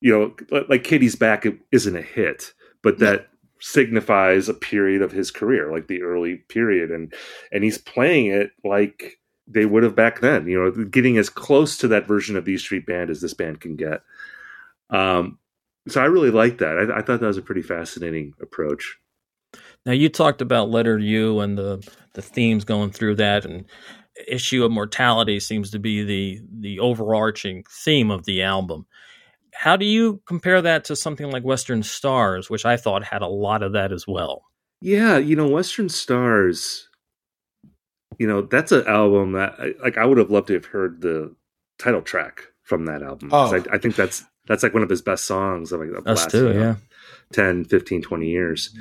[0.00, 3.28] you know like kitty's back isn't a hit but that
[3.62, 7.14] signifies a period of his career like the early period and
[7.52, 11.76] and he's playing it like they would have back then, you know, getting as close
[11.78, 14.00] to that version of the Street Band as this band can get.
[14.90, 15.38] Um,
[15.88, 16.78] so I really like that.
[16.78, 18.98] I, I, thought that was a pretty fascinating approach.
[19.84, 23.64] Now you talked about Letter You and the the themes going through that, and
[24.28, 28.86] issue of mortality seems to be the the overarching theme of the album.
[29.54, 33.26] How do you compare that to something like Western Stars, which I thought had a
[33.26, 34.44] lot of that as well?
[34.80, 36.88] Yeah, you know, Western Stars
[38.18, 41.34] you know that's an album that like I would have loved to have heard the
[41.78, 43.30] title track from that album.
[43.32, 43.54] Oh.
[43.54, 46.20] I, I, think that's that's like one of his best songs of like the Us
[46.20, 46.74] last too, you know, yeah.
[47.32, 48.76] 10, 15, 20 years.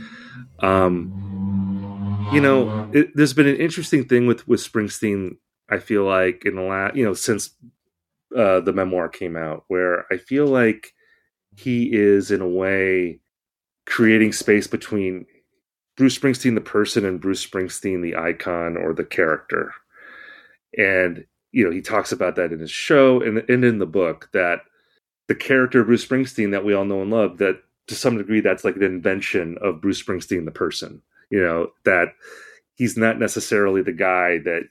[0.60, 5.38] Um, you know, it, there's been an interesting thing with with Springsteen.
[5.70, 7.52] I feel like in the last, you know, since
[8.36, 10.94] uh, the memoir came out, where I feel like
[11.58, 13.20] he is in a way
[13.86, 15.26] creating space between
[15.98, 19.74] Bruce Springsteen the person and Bruce Springsteen the icon or the character.
[20.78, 24.30] And you know, he talks about that in his show and, and in the book
[24.34, 24.62] that
[25.28, 28.64] the character Bruce Springsteen that we all know and love that to some degree that's
[28.64, 31.02] like an invention of Bruce Springsteen the person.
[31.30, 32.10] You know, that
[32.76, 34.64] he's not necessarily the guy that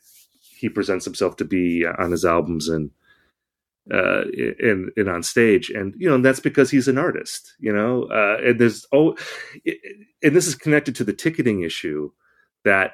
[0.59, 2.91] he presents himself to be on his albums and
[3.93, 4.23] uh
[4.61, 5.71] and on stage.
[5.71, 8.05] And you know and that's because he's an artist you know?
[8.05, 9.17] Uh and there's oh
[10.23, 12.11] and this is connected to the ticketing issue
[12.65, 12.93] that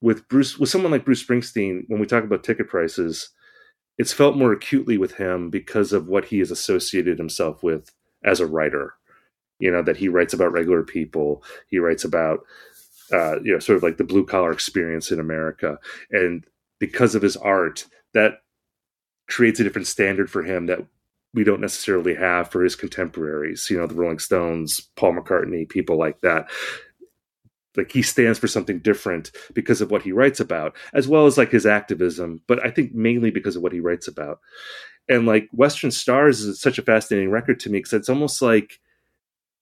[0.00, 3.30] with bruce with someone like bruce springsteen when we talk about ticket prices
[3.98, 7.92] it's felt more acutely with him because of what he has associated himself with
[8.24, 8.94] as a writer.
[9.60, 11.44] You know that he writes about regular people.
[11.68, 12.40] He writes about
[13.12, 15.78] uh you know sort of like the blue collar experience in america.
[16.10, 16.44] And
[16.80, 18.38] because of his art that
[19.26, 20.80] creates a different standard for him that
[21.32, 25.98] we don't necessarily have for his contemporaries, you know, the Rolling Stones, Paul McCartney, people
[25.98, 26.48] like that.
[27.76, 31.36] Like he stands for something different because of what he writes about, as well as
[31.36, 34.38] like his activism, but I think mainly because of what he writes about.
[35.08, 38.78] And like Western Stars is such a fascinating record to me because it's almost like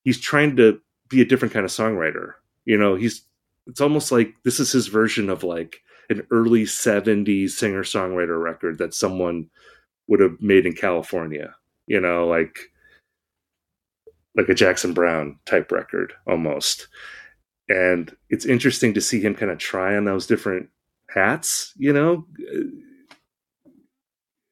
[0.04, 2.32] he's trying to be a different kind of songwriter.
[2.66, 3.22] You know, he's
[3.66, 8.78] it's almost like this is his version of like an early 70s singer songwriter record
[8.78, 9.48] that someone
[10.08, 11.54] would have made in California,
[11.86, 12.58] you know, like
[14.34, 16.88] like a Jackson Browne type record almost.
[17.68, 20.68] And it's interesting to see him kind of try on those different
[21.08, 22.26] hats, you know.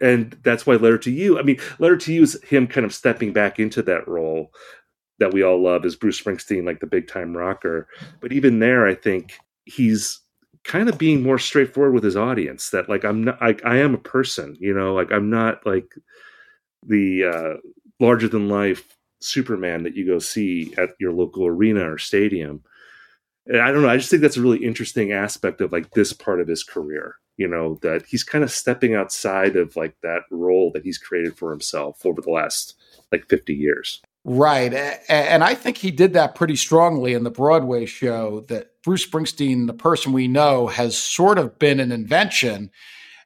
[0.00, 2.94] And that's why Letter to You, I mean, Letter to You is him kind of
[2.94, 4.52] stepping back into that role
[5.18, 7.88] that we all love as Bruce Springsteen, like the big time rocker.
[8.20, 9.34] But even there, I think
[9.66, 10.20] he's
[10.64, 13.94] kind of being more straightforward with his audience that like i'm not I, I am
[13.94, 15.94] a person you know like i'm not like
[16.86, 17.68] the uh
[17.98, 22.62] larger than life superman that you go see at your local arena or stadium
[23.46, 26.12] and i don't know i just think that's a really interesting aspect of like this
[26.12, 30.24] part of his career you know, that he's kind of stepping outside of like that
[30.30, 32.74] role that he's created for himself over the last
[33.10, 34.02] like 50 years.
[34.24, 34.74] Right.
[35.08, 39.66] And I think he did that pretty strongly in the Broadway show that Bruce Springsteen,
[39.66, 42.70] the person we know, has sort of been an invention.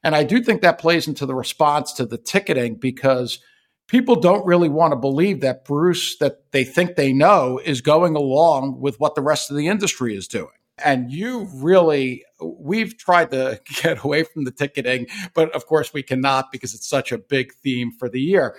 [0.05, 3.41] And I do think that plays into the response to the ticketing because
[3.89, 8.15] people don't really want to believe that Bruce, that they think they know, is going
[8.15, 10.49] along with what the rest of the industry is doing.
[10.79, 16.03] And you really, we've tried to get away from the ticketing, but of course we
[16.03, 18.57] cannot because it's such a big theme for the year.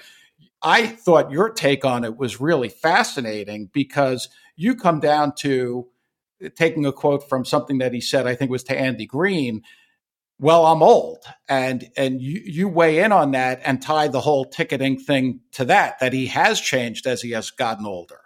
[0.66, 5.88] I thought your take on it was really fascinating because you come down to
[6.56, 9.62] taking a quote from something that he said, I think was to Andy Greene.
[10.40, 14.44] Well, I'm old, and and you, you weigh in on that and tie the whole
[14.44, 18.20] ticketing thing to that that he has changed as he has gotten older.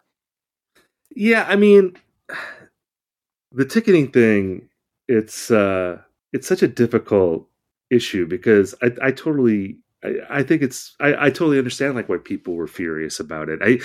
[1.16, 1.98] Yeah, I mean,
[3.52, 4.70] the ticketing thing
[5.08, 6.00] it's uh
[6.34, 7.48] it's such a difficult
[7.90, 12.18] issue because I, I totally I, I think it's I, I totally understand like why
[12.18, 13.60] people were furious about it.
[13.62, 13.80] I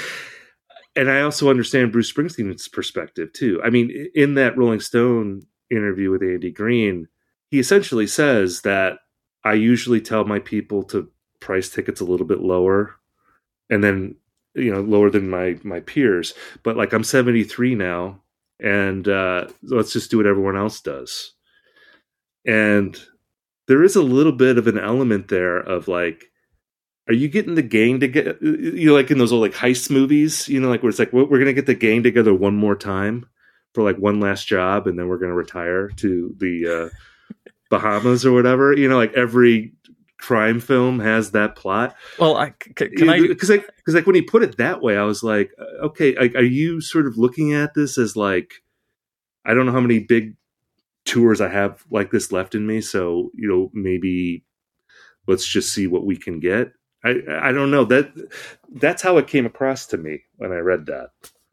[0.96, 3.60] and I also understand Bruce Springsteen's perspective too.
[3.64, 7.08] I mean, in that Rolling Stone interview with Andy Greene,
[7.50, 8.98] he essentially says that
[9.44, 12.96] I usually tell my people to price tickets a little bit lower
[13.68, 14.16] and then
[14.54, 18.22] you know lower than my my peers but like i'm 73 now
[18.60, 21.34] and uh let's just do what everyone else does
[22.46, 22.98] and
[23.66, 26.26] there is a little bit of an element there of like
[27.08, 29.90] are you getting the gang to get you know like in those old like heist
[29.90, 32.76] movies you know like where it's like we're gonna get the gang together one more
[32.76, 33.26] time
[33.74, 36.96] for like one last job and then we're gonna retire to the uh
[37.70, 39.72] bahamas or whatever you know like every
[40.24, 41.94] crime film has that plot.
[42.18, 44.96] Well I, can, can i because like because like when he put it that way
[44.96, 48.54] i was like uh, okay like, are you sort of looking at this as like
[49.44, 50.36] i don't know how many big
[51.04, 52.80] tours I have like this left in me.
[52.80, 54.44] So, you know, maybe
[55.26, 56.72] let's just see what we can get.
[57.04, 58.12] I I don't know that
[58.72, 61.10] that's how it came across to me when I read that.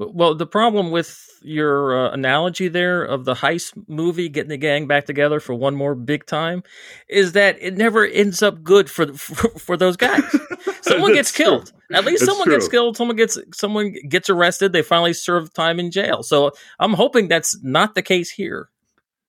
[0.09, 4.87] Well, the problem with your uh, analogy there of the heist movie getting the gang
[4.87, 6.63] back together for one more big time
[7.07, 10.23] is that it never ends up good for for, for those guys.
[10.81, 11.67] someone gets killed.
[11.67, 11.97] True.
[11.97, 12.55] At least that's someone true.
[12.55, 12.97] gets killed.
[12.97, 14.73] Someone gets someone gets arrested.
[14.73, 16.23] They finally serve time in jail.
[16.23, 18.70] So I'm hoping that's not the case here.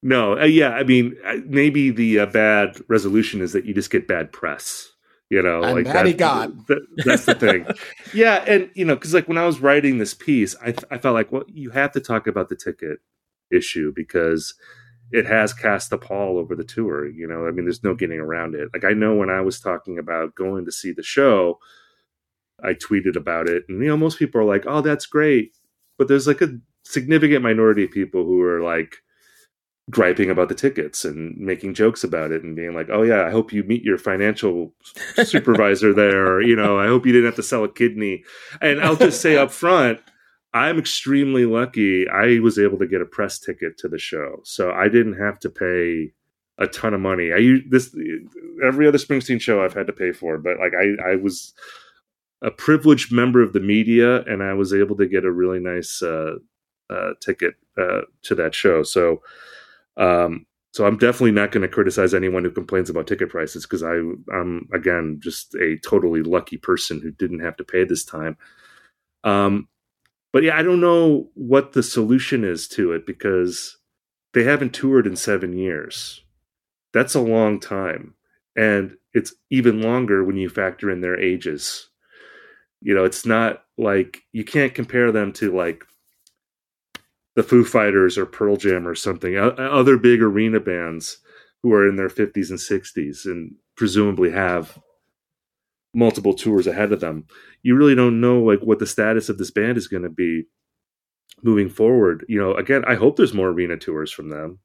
[0.03, 3.91] No, uh, yeah, I mean, uh, maybe the uh, bad resolution is that you just
[3.91, 4.89] get bad press.
[5.31, 6.51] You know, and like that, he got.
[6.67, 7.67] That, that's the thing.
[8.15, 11.15] yeah, and you know, because like when I was writing this piece, I I felt
[11.15, 12.99] like, well, you have to talk about the ticket
[13.51, 14.55] issue because
[15.11, 17.09] it has cast a pall over the tour.
[17.09, 18.69] You know, I mean, there's no getting around it.
[18.75, 21.59] Like I know when I was talking about going to see the show,
[22.63, 25.57] I tweeted about it, and you know, most people are like, "Oh, that's great,"
[25.97, 28.97] but there's like a significant minority of people who are like
[29.91, 33.31] griping about the tickets and making jokes about it and being like, "Oh yeah, I
[33.31, 34.75] hope you meet your financial
[35.25, 38.25] supervisor there." You know, I hope you didn't have to sell a kidney.
[38.61, 40.01] And I'll just say up front,
[40.55, 42.09] I'm extremely lucky.
[42.09, 45.39] I was able to get a press ticket to the show, so I didn't have
[45.41, 46.13] to pay
[46.59, 47.33] a ton of money.
[47.33, 47.95] I use this
[48.65, 51.55] every other Springsteen show I've had to pay for, but like I, I was
[52.43, 56.03] a privileged member of the media, and I was able to get a really nice
[56.03, 56.35] uh,
[56.91, 58.83] uh, ticket uh, to that show.
[58.83, 59.23] So
[59.97, 63.83] um, so I'm definitely not going to criticize anyone who complains about ticket prices because
[63.83, 64.01] I
[64.35, 68.39] I'm again just a totally lucky person who didn't have to pay this time.
[69.23, 69.69] Um,
[70.33, 73.77] but yeah, I don't know what the solution is to it because
[74.33, 76.25] they haven't toured in seven years.
[76.95, 78.15] That's a long time,
[78.57, 81.91] and it's even longer when you factor in their ages.
[82.81, 85.85] You know, it's not like you can't compare them to like
[87.35, 91.19] the Foo Fighters or Pearl Jam or something, other big arena bands
[91.63, 94.79] who are in their 50s and 60s and presumably have
[95.95, 97.27] multiple tours ahead of them.
[97.63, 100.45] You really don't know like what the status of this band is going to be
[101.43, 102.25] moving forward.
[102.29, 104.59] You know, again, I hope there's more arena tours from them,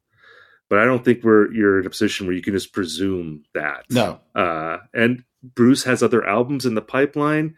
[0.69, 3.86] but I don't think we're you're in a position where you can just presume that.
[3.89, 4.19] No.
[4.36, 7.56] Uh, and Bruce has other albums in the pipeline.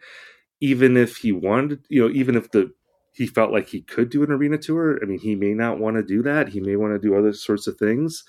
[0.62, 2.70] Even if he wanted, you know, even if the
[3.20, 4.98] he felt like he could do an arena tour.
[5.02, 6.48] I mean, he may not want to do that.
[6.48, 8.24] He may want to do other sorts of things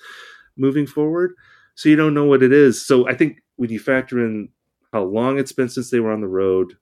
[0.58, 1.32] moving forward.
[1.76, 2.86] So you don't know what it is.
[2.86, 4.50] So I think when you factor in
[4.92, 6.74] how long it's been since they were on the road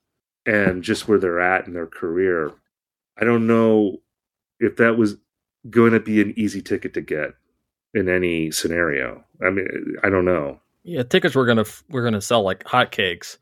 [0.45, 2.51] and just where they're at in their career,
[3.17, 3.99] I don't know
[4.59, 5.15] if that was
[5.71, 7.35] going to be an easy ticket to get
[7.95, 9.23] in any scenario.
[9.41, 9.69] I mean,
[10.03, 10.59] I don't know.
[10.83, 13.37] Yeah, tickets were gonna we're gonna sell like hotcakes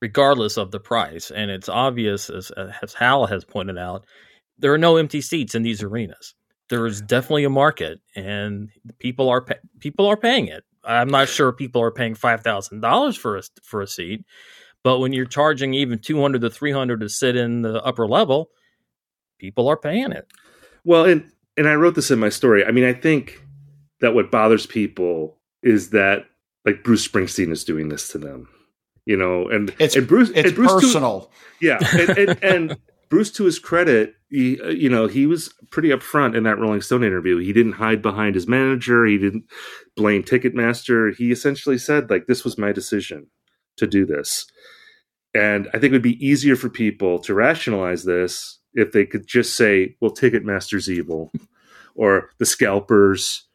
[0.00, 1.30] regardless of the price.
[1.30, 2.50] And it's obvious, as,
[2.82, 4.04] as Hal has pointed out,
[4.58, 6.34] there are no empty seats in these arenas.
[6.68, 8.68] There is definitely a market, and
[8.98, 9.46] people are
[9.80, 10.64] people are paying it.
[10.84, 14.24] I'm not sure people are paying five thousand dollars for a for a seat,
[14.84, 18.06] but when you're charging even two hundred to three hundred to sit in the upper
[18.06, 18.50] level,
[19.38, 20.26] people are paying it.
[20.84, 22.64] Well, and and I wrote this in my story.
[22.64, 23.42] I mean, I think
[24.00, 26.26] that what bothers people is that
[26.66, 28.48] like Bruce Springsteen is doing this to them,
[29.08, 31.20] you know, and it's and Bruce it's and Bruce personal.
[31.22, 32.78] To, yeah, and, and, and
[33.08, 36.82] Bruce, to his credit, he, uh, you know, he was pretty upfront in that Rolling
[36.82, 37.38] Stone interview.
[37.38, 39.06] He didn't hide behind his manager.
[39.06, 39.44] He didn't
[39.96, 41.16] blame Ticketmaster.
[41.16, 43.28] He essentially said, like, this was my decision
[43.78, 44.46] to do this.
[45.34, 49.26] And I think it would be easier for people to rationalize this if they could
[49.26, 51.32] just say, well, Ticketmaster's evil
[51.94, 53.46] or the scalpers,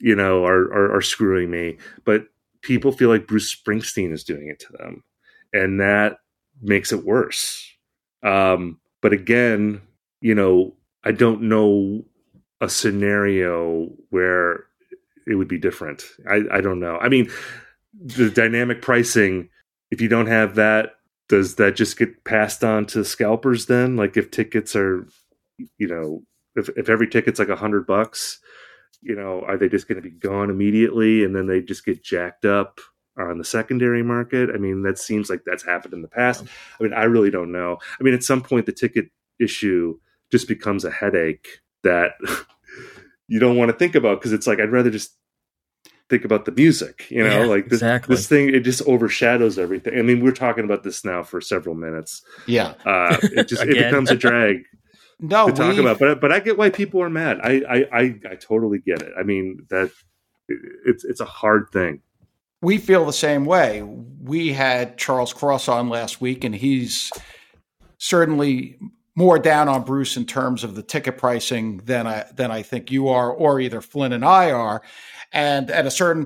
[0.00, 1.78] you know, are, are, are screwing me.
[2.04, 2.26] But
[2.62, 5.04] people feel like Bruce Springsteen is doing it to them.
[5.52, 6.18] And that
[6.60, 7.64] makes it worse.
[8.22, 9.80] Um, but again,
[10.20, 12.04] you know, I don't know
[12.60, 14.64] a scenario where
[15.26, 16.04] it would be different.
[16.28, 16.98] I, I don't know.
[16.98, 17.30] I mean,
[18.00, 19.48] the dynamic pricing,
[19.90, 20.96] if you don't have that,
[21.28, 23.96] does that just get passed on to scalpers then?
[23.96, 25.06] Like if tickets are,
[25.76, 26.22] you know,
[26.56, 28.40] if, if every ticket's like a hundred bucks,
[29.02, 32.02] you know, are they just going to be gone immediately and then they just get
[32.02, 32.80] jacked up
[33.18, 34.50] on the secondary market?
[34.52, 36.44] I mean, that seems like that's happened in the past.
[36.78, 37.78] I mean, I really don't know.
[37.98, 39.98] I mean, at some point, the ticket issue
[40.30, 42.12] just becomes a headache that
[43.28, 45.14] you don't want to think about because it's like I'd rather just
[46.10, 48.16] think about the music, you know, Yeah, like this, exactly.
[48.16, 49.98] this thing it just overshadows everything.
[49.98, 52.22] I mean, we're talking about this now for several minutes.
[52.46, 52.74] Yeah.
[52.84, 54.64] Uh, it just it becomes a drag
[55.20, 57.40] No, to talk about, but but I get why people are mad.
[57.42, 59.12] I I I, I totally get it.
[59.18, 59.90] I mean that
[60.86, 62.00] it's it's a hard thing.
[62.62, 63.82] we feel the same way.
[63.82, 67.12] We had Charles Cross on last week, and he's
[67.98, 68.78] certainly
[69.16, 72.90] more down on Bruce in terms of the ticket pricing than I than I think
[72.90, 74.82] you are, or either Flynn and I are.
[75.32, 76.24] And at a certain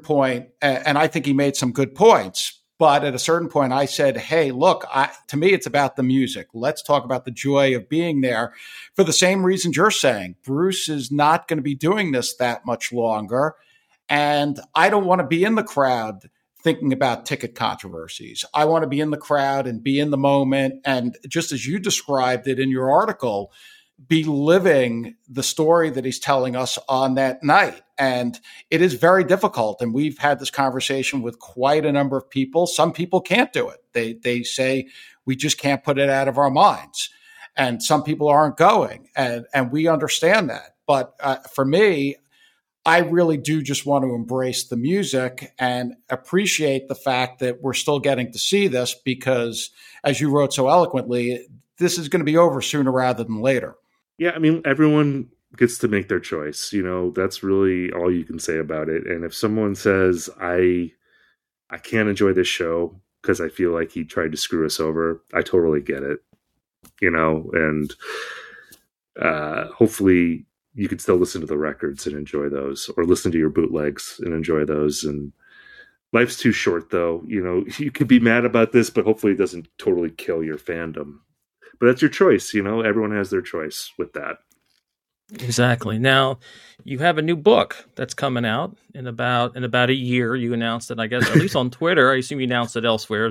[0.60, 2.61] and I think he made some good points.
[2.82, 6.02] But at a certain point, I said, "Hey, look, I, to me, it's about the
[6.02, 6.48] music.
[6.52, 8.54] Let's talk about the joy of being there."
[8.94, 12.66] For the same reasons you're saying, Bruce is not going to be doing this that
[12.66, 13.54] much longer.
[14.08, 16.28] And I don't want to be in the crowd
[16.64, 18.44] thinking about ticket controversies.
[18.52, 20.80] I want to be in the crowd and be in the moment.
[20.84, 23.52] And just as you described it in your article,
[24.08, 27.80] be living the story that he's telling us on that night.
[27.98, 28.38] And
[28.70, 29.80] it is very difficult.
[29.80, 32.66] And we've had this conversation with quite a number of people.
[32.66, 33.78] Some people can't do it.
[33.92, 34.88] They, they say,
[35.24, 37.10] we just can't put it out of our minds.
[37.56, 39.08] And some people aren't going.
[39.14, 40.76] And, and we understand that.
[40.86, 42.16] But uh, for me,
[42.84, 47.74] I really do just want to embrace the music and appreciate the fact that we're
[47.74, 49.70] still getting to see this because,
[50.02, 51.46] as you wrote so eloquently,
[51.78, 53.76] this is going to be over sooner rather than later.
[54.22, 56.72] Yeah, I mean everyone gets to make their choice.
[56.72, 59.04] You know, that's really all you can say about it.
[59.04, 60.92] And if someone says I
[61.70, 65.24] I can't enjoy this show because I feel like he tried to screw us over,
[65.34, 66.20] I totally get it.
[67.00, 67.92] You know, and
[69.20, 73.38] uh hopefully you can still listen to the records and enjoy those or listen to
[73.38, 75.32] your bootlegs and enjoy those and
[76.12, 79.38] life's too short though you know you could be mad about this but hopefully it
[79.38, 81.18] doesn't totally kill your fandom
[81.82, 84.36] but that's your choice you know everyone has their choice with that
[85.34, 85.98] Exactly.
[85.98, 86.40] Now,
[86.84, 90.34] you have a new book that's coming out in about in about a year.
[90.36, 92.12] You announced it, I guess, at least on Twitter.
[92.12, 93.30] I assume you announced it elsewhere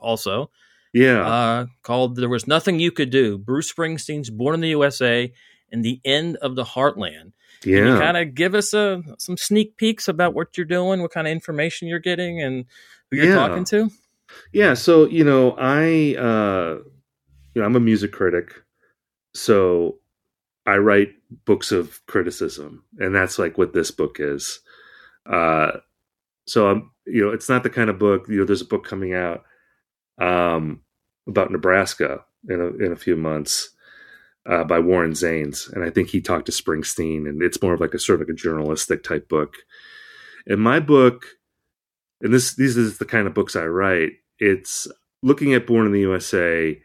[0.00, 0.50] also.
[0.94, 5.30] yeah Uh, called "There Was Nothing You Could Do." Bruce Springsteen's "Born in the USA"
[5.70, 7.32] and the end of the Heartland.
[7.60, 11.02] Can you yeah kind of give us a, some sneak peeks about what you're doing,
[11.02, 12.64] what kind of information you're getting, and
[13.10, 13.34] who you're Yeah.
[13.34, 13.90] talking to?
[14.54, 16.78] yeah so you know i uh
[17.54, 18.62] you know i'm a music critic
[19.34, 19.98] so
[20.66, 21.10] i write
[21.44, 24.60] books of criticism and that's like what this book is.
[25.30, 25.72] Uh
[26.46, 28.84] so i'm you know it's not the kind of book you know there's a book
[28.84, 29.44] coming out
[30.20, 30.80] um
[31.28, 33.70] about nebraska in a, in a few months
[34.46, 37.80] uh, by warren zanes and i think he talked to springsteen and it's more of
[37.80, 39.54] like a sort of like a journalistic type book.
[40.46, 41.26] And my book
[42.20, 44.88] and this these is the kind of books i write it's
[45.22, 46.80] looking at born in the usa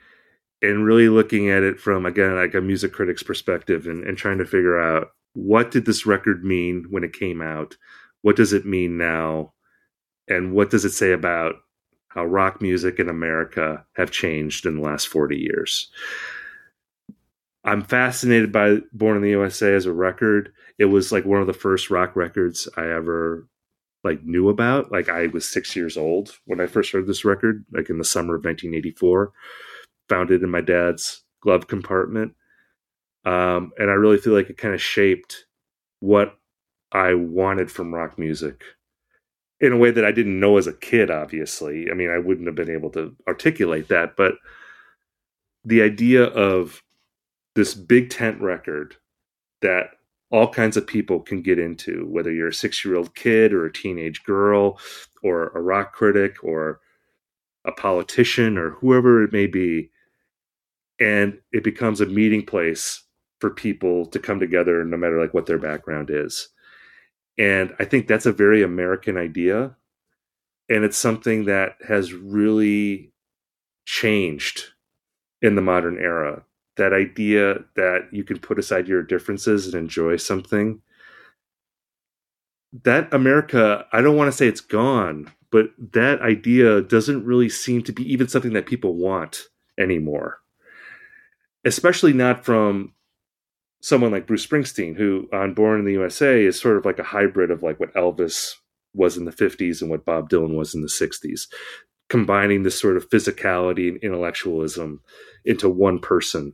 [0.62, 4.38] and really looking at it from again like a music critic's perspective and, and trying
[4.40, 7.78] to figure out what did this record mean when it came out?
[8.22, 9.54] What does it mean now?
[10.28, 11.56] And what does it say about
[12.10, 15.92] how rock music in america have changed in the last 40 years?
[17.64, 20.52] I'm fascinated by born in the usa as a record.
[20.80, 23.48] It was like one of the first rock records i ever
[24.04, 24.92] like knew about.
[24.92, 28.04] Like i was six years old when i first heard this record like in the
[28.04, 29.32] summer of 1984
[30.10, 32.34] found it in my dad's glove compartment
[33.26, 35.46] um, and i really feel like it kind of shaped
[36.00, 36.38] what
[36.92, 38.64] i wanted from rock music
[39.60, 41.90] in a way that I didn't know as a kid, obviously.
[41.90, 44.36] I mean, I wouldn't have been able to articulate that, but
[45.66, 46.84] the idea of
[47.56, 48.96] this big tent record
[49.62, 49.88] that
[50.30, 53.66] all kinds of people can get into, whether you're a six year old kid or
[53.66, 54.80] a teenage girl
[55.24, 56.80] or a rock critic or
[57.66, 59.90] a politician or whoever it may be.
[61.00, 63.04] And it becomes a meeting place
[63.40, 66.50] for people to come together no matter like what their background is.
[67.38, 69.76] And I think that's a very American idea.
[70.70, 73.12] And it's something that has really
[73.86, 74.66] changed
[75.42, 76.44] in the modern era.
[76.78, 80.82] That idea that you can put aside your differences and enjoy something.
[82.84, 87.84] That America, I don't want to say it's gone, but that idea doesn't really seem
[87.84, 89.48] to be even something that people want
[89.80, 90.40] anymore.
[91.68, 92.94] Especially not from
[93.82, 97.04] someone like Bruce Springsteen, who on Born in the USA is sort of like a
[97.04, 98.56] hybrid of like what Elvis
[98.94, 101.48] was in the 50s and what Bob Dylan was in the 60s,
[102.10, 105.02] combining this sort of physicality and intellectualism
[105.46, 106.54] into one person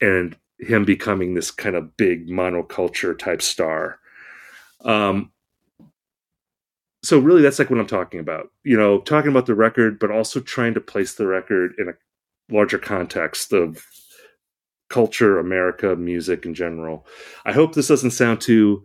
[0.00, 3.98] and him becoming this kind of big monoculture type star.
[4.84, 5.32] Um,
[7.02, 8.50] so really that's like what I'm talking about.
[8.64, 12.54] You know, talking about the record, but also trying to place the record in a
[12.54, 13.84] larger context of
[14.88, 17.06] culture, America, music in general.
[17.44, 18.84] I hope this doesn't sound too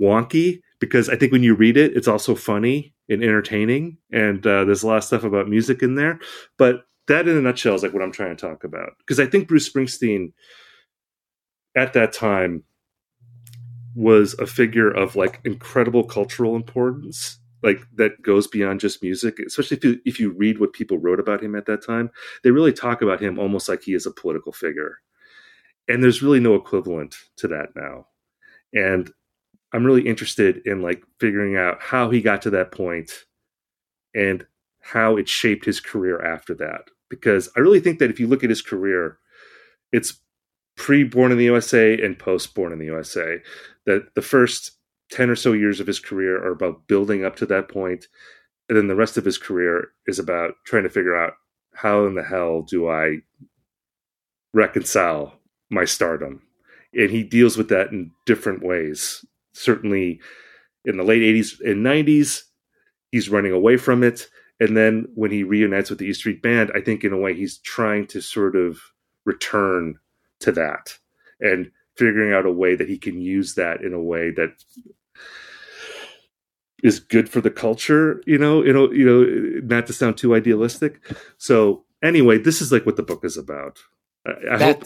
[0.00, 4.64] wonky because I think when you read it, it's also funny and entertaining, and uh,
[4.64, 6.20] there's a lot of stuff about music in there.
[6.58, 9.26] But that, in a nutshell, is like what I'm trying to talk about because I
[9.26, 10.32] think Bruce Springsteen
[11.76, 12.64] at that time
[13.94, 19.76] was a figure of like incredible cultural importance like that goes beyond just music especially
[19.76, 22.10] if you if you read what people wrote about him at that time
[22.44, 24.98] they really talk about him almost like he is a political figure
[25.90, 28.06] and there's really no equivalent to that now.
[28.72, 29.10] And
[29.72, 33.12] i'm really interested in like figuring out how he got to that point
[34.14, 34.44] and
[34.80, 36.82] how it shaped his career after that.
[37.08, 39.18] Because i really think that if you look at his career
[39.92, 40.20] it's
[40.76, 43.42] pre born in the usa and post born in the usa
[43.86, 44.72] that the first
[45.10, 48.06] 10 or so years of his career are about building up to that point
[48.68, 51.34] and then the rest of his career is about trying to figure out
[51.74, 53.16] how in the hell do i
[54.54, 55.39] reconcile
[55.70, 56.42] my stardom.
[56.92, 59.24] And he deals with that in different ways.
[59.52, 60.20] Certainly
[60.84, 62.42] in the late 80s and 90s,
[63.12, 64.28] he's running away from it.
[64.58, 67.34] And then when he reunites with the E Street Band, I think in a way
[67.34, 68.78] he's trying to sort of
[69.24, 69.98] return
[70.40, 70.98] to that
[71.40, 74.62] and figuring out a way that he can use that in a way that
[76.82, 80.34] is good for the culture, you know, you know, you know, not to sound too
[80.34, 81.00] idealistic.
[81.36, 83.78] So anyway, this is like what the book is about.
[84.26, 84.82] I hope,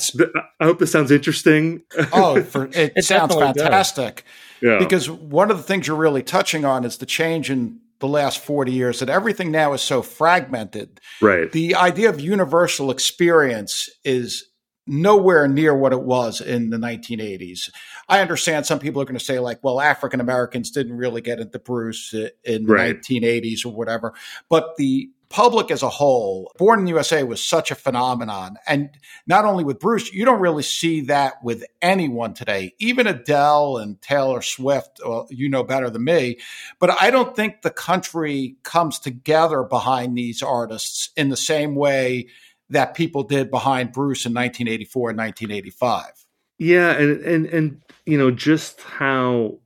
[0.61, 1.83] I hope this sounds interesting.
[2.13, 4.25] oh, for, it, it sounds fantastic.
[4.63, 4.79] Yeah.
[4.79, 8.39] Because one of the things you're really touching on is the change in the last
[8.39, 11.01] 40 years that everything now is so fragmented.
[11.21, 11.51] Right.
[11.51, 14.45] The idea of universal experience is
[14.87, 17.71] nowhere near what it was in the 1980s.
[18.09, 21.41] I understand some people are going to say like, well, African Americans didn't really get
[21.41, 23.01] into Bruce in the right.
[23.01, 24.13] 1980s or whatever,
[24.51, 28.57] but the public as a whole, Born in the USA was such a phenomenon.
[28.69, 28.91] And
[29.27, 32.73] not only with Bruce, you don't really see that with anyone today.
[32.79, 36.39] Even Adele and Taylor Swift, well, you know better than me.
[36.79, 42.29] But I don't think the country comes together behind these artists in the same way
[42.71, 46.27] that people did behind Bruce in 1984 and 1985.
[46.59, 49.59] Yeah, and and and you know just how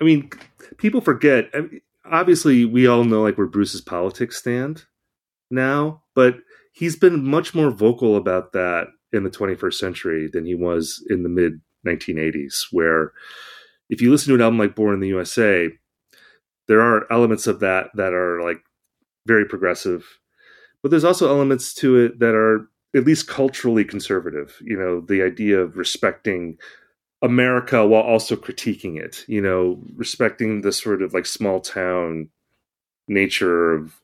[0.00, 0.30] I mean,
[0.76, 1.50] people forget.
[1.52, 1.80] I mean,
[2.10, 4.84] obviously we all know like where Bruce's politics stand
[5.50, 6.36] now, but
[6.72, 11.22] he's been much more vocal about that in the 21st century than he was in
[11.22, 13.12] the mid 1980s where
[13.88, 15.70] if you listen to an album like Born in the USA,
[16.66, 18.58] there are elements of that that are like
[19.26, 20.06] very progressive,
[20.82, 24.56] but there's also elements to it that are at least culturally conservative.
[24.60, 26.58] You know, the idea of respecting
[27.22, 32.28] America while also critiquing it, you know, respecting the sort of like small town
[33.08, 34.00] nature of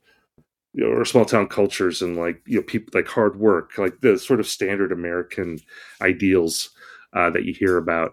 [0.73, 4.01] you know, or small town cultures and like you know people like hard work, like
[4.01, 5.61] the sort of standard American
[6.03, 6.71] ideals
[7.13, 8.13] uh, that you hear about.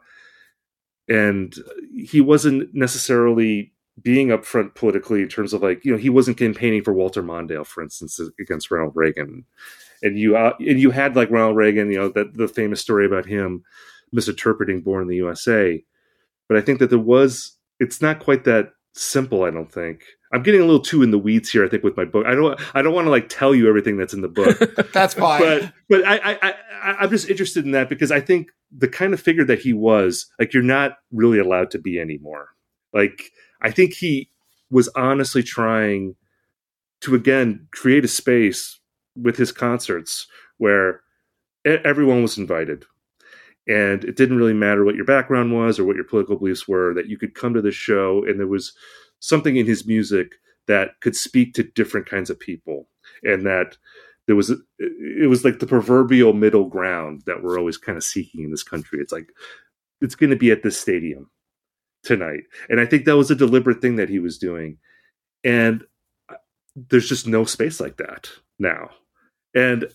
[1.10, 1.56] And
[1.92, 6.84] he wasn't necessarily being upfront politically in terms of like you know he wasn't campaigning
[6.84, 9.46] for Walter Mondale, for instance, against Ronald Reagan.
[10.04, 13.08] And you uh, and you had like Ronald Reagan, you know that the famous story
[13.08, 13.64] about him
[14.12, 15.84] misinterpreting Born in the USA.
[16.48, 20.04] But I think that there was, it's not quite that simple, I don't think.
[20.34, 21.66] I'm getting a little too in the weeds here.
[21.66, 23.98] I think with my book, I don't, I don't want to like tell you everything
[23.98, 24.58] that's in the book.
[24.94, 25.42] that's fine.
[25.42, 26.54] But, but I, I, I,
[27.00, 30.28] I'm just interested in that because I think the kind of figure that he was,
[30.40, 32.50] like, you're not really allowed to be anymore.
[32.94, 33.32] Like,
[33.62, 34.30] I think he
[34.70, 36.16] was honestly trying
[37.02, 38.80] to again create a space
[39.16, 41.02] with his concerts where
[41.66, 42.86] everyone was invited
[43.72, 46.94] and it didn't really matter what your background was or what your political beliefs were
[46.94, 48.74] that you could come to the show and there was
[49.20, 50.34] something in his music
[50.68, 52.88] that could speak to different kinds of people.
[53.24, 53.78] And that
[54.28, 58.44] there was it was like the proverbial middle ground that we're always kind of seeking
[58.44, 59.00] in this country.
[59.00, 59.30] It's like
[60.02, 61.30] it's going to be at this stadium
[62.04, 62.42] tonight.
[62.70, 64.78] And i think that was a deliberate thing that he was doing.
[65.44, 65.84] And
[66.76, 68.90] there's just no space like that now.
[69.54, 69.86] And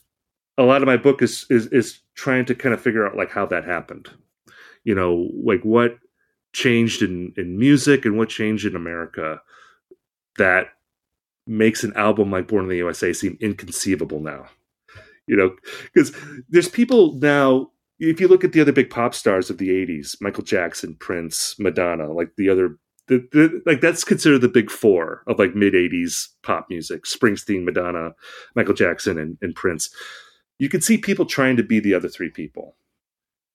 [0.56, 3.30] a lot of my book is is is trying to kind of figure out like
[3.30, 4.10] how that happened.
[4.84, 5.98] You know like what
[6.52, 9.42] changed in in music and what changed in america
[10.38, 10.68] that
[11.46, 14.46] makes an album like born in the usa seem inconceivable now.
[15.26, 15.56] You know
[15.92, 16.16] because
[16.48, 20.16] there's people now if you look at the other big pop stars of the 80s
[20.20, 25.22] michael jackson prince madonna like the other the, the, like that's considered the big four
[25.26, 27.04] of like mid 80s pop music.
[27.04, 28.14] Springsteen madonna
[28.54, 29.90] michael jackson and, and prince
[30.58, 32.76] you could see people trying to be the other three people.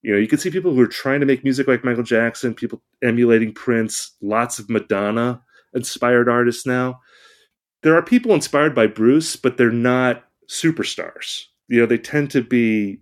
[0.02, 2.56] You know, you could see people who are trying to make music like Michael Jackson,
[2.56, 5.41] people emulating Prince, lots of Madonna
[5.74, 6.99] inspired artists now.
[7.84, 11.43] There are people inspired by Bruce, but they're not superstars.
[11.68, 13.02] You know, they tend to be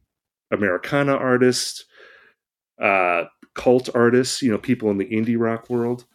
[0.52, 1.86] Americana artists,
[2.82, 3.26] uh,
[3.56, 6.06] cult artists, you know, people in the indie rock world.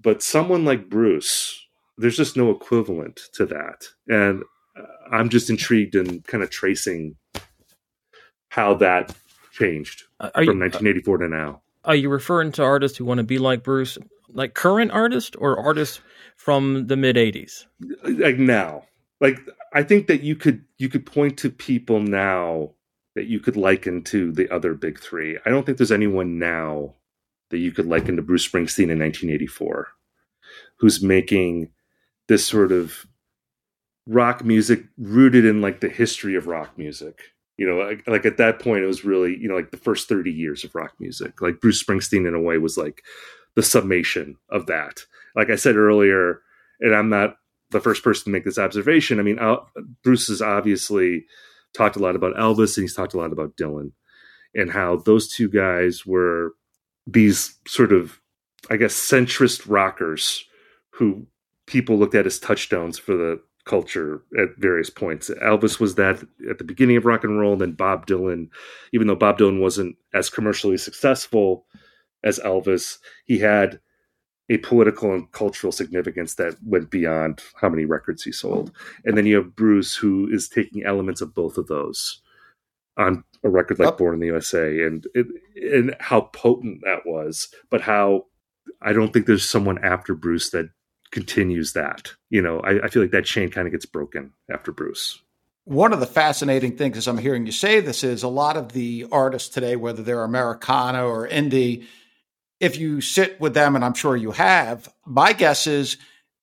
[0.00, 1.66] But someone like Bruce,
[1.96, 3.86] there's just no equivalent to that.
[4.08, 4.42] And
[5.10, 7.16] I'm just intrigued in kind of tracing
[8.48, 9.14] how that
[9.52, 11.62] changed uh, from you, 1984 to now.
[11.84, 13.98] Are you referring to artists who want to be like Bruce,
[14.28, 16.00] like current artists, or artists
[16.36, 17.64] from the mid 80s?
[18.04, 18.84] Like now,
[19.20, 19.38] like
[19.72, 22.70] I think that you could you could point to people now
[23.14, 25.38] that you could liken to the other big three.
[25.44, 26.94] I don't think there's anyone now
[27.50, 29.88] that you could liken to Bruce Springsteen in 1984,
[30.76, 31.70] who's making
[32.26, 33.06] this sort of
[34.06, 37.22] rock music rooted in like the history of rock music.
[37.56, 40.08] You know, like, like, at that point, it was really you know like the first
[40.08, 41.40] thirty years of rock music.
[41.40, 43.02] Like Bruce Springsteen, in a way, was like
[43.54, 45.02] the summation of that.
[45.36, 46.40] Like I said earlier,
[46.80, 47.36] and I'm not
[47.70, 49.20] the first person to make this observation.
[49.20, 49.38] I mean,
[50.02, 51.26] Bruce has obviously
[51.74, 53.92] talked a lot about Elvis, and he's talked a lot about Dylan,
[54.54, 56.54] and how those two guys were
[57.06, 58.20] these sort of,
[58.70, 60.44] I guess, centrist rockers
[60.90, 61.26] who
[61.66, 65.30] people looked at as touchstones for the culture at various points.
[65.42, 68.48] Elvis was that at the beginning of rock and roll, then Bob Dylan,
[68.92, 71.66] even though Bob Dylan wasn't as commercially successful
[72.22, 73.80] as Elvis, he had
[74.50, 78.70] a political and cultural significance that went beyond how many records he sold.
[79.04, 82.20] And then you have Bruce, who is taking elements of both of those
[82.96, 83.96] on a record like oh.
[83.96, 88.26] Born in the USA, and it, and how potent that was, but how
[88.82, 90.70] I don't think there's someone after Bruce that
[91.14, 92.12] continues that.
[92.28, 95.20] You know, I, I feel like that chain kind of gets broken after Bruce.
[95.64, 98.72] One of the fascinating things as I'm hearing you say this is a lot of
[98.72, 101.86] the artists today, whether they're Americana or indie,
[102.60, 105.96] if you sit with them, and I'm sure you have, my guess is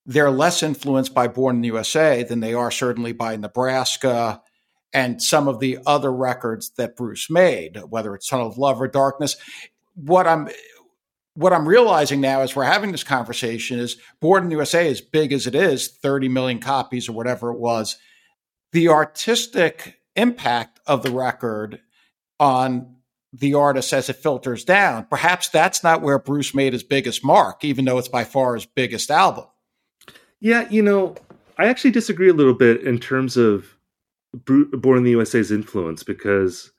[0.06, 4.42] they're less influenced by Born in the USA than they are certainly by Nebraska
[4.94, 8.88] and some of the other records that Bruce made, whether it's Tunnel of Love or
[8.88, 9.36] Darkness.
[9.96, 10.50] What I'm
[11.34, 15.02] what I'm realizing now as we're having this conversation is Born in the USA, as
[15.02, 17.98] big as it is, 30 million copies or whatever it was,
[18.72, 21.80] the artistic impact of the record
[22.40, 22.96] on
[23.34, 27.64] the artist as it filters down, perhaps that's not where Bruce made his biggest mark,
[27.64, 29.46] even though it's by far his biggest album.
[30.42, 31.16] Yeah, you know,
[31.58, 33.78] I actually disagree a little bit in terms of
[34.46, 36.72] Born in the USA's influence because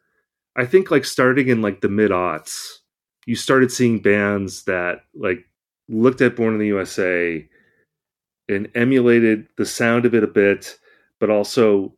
[0.56, 2.78] I think like starting in like the mid aughts,
[3.26, 5.44] you started seeing bands that like
[5.88, 7.46] looked at Born in the USA
[8.48, 10.78] and emulated the sound of it a bit,
[11.20, 11.94] but also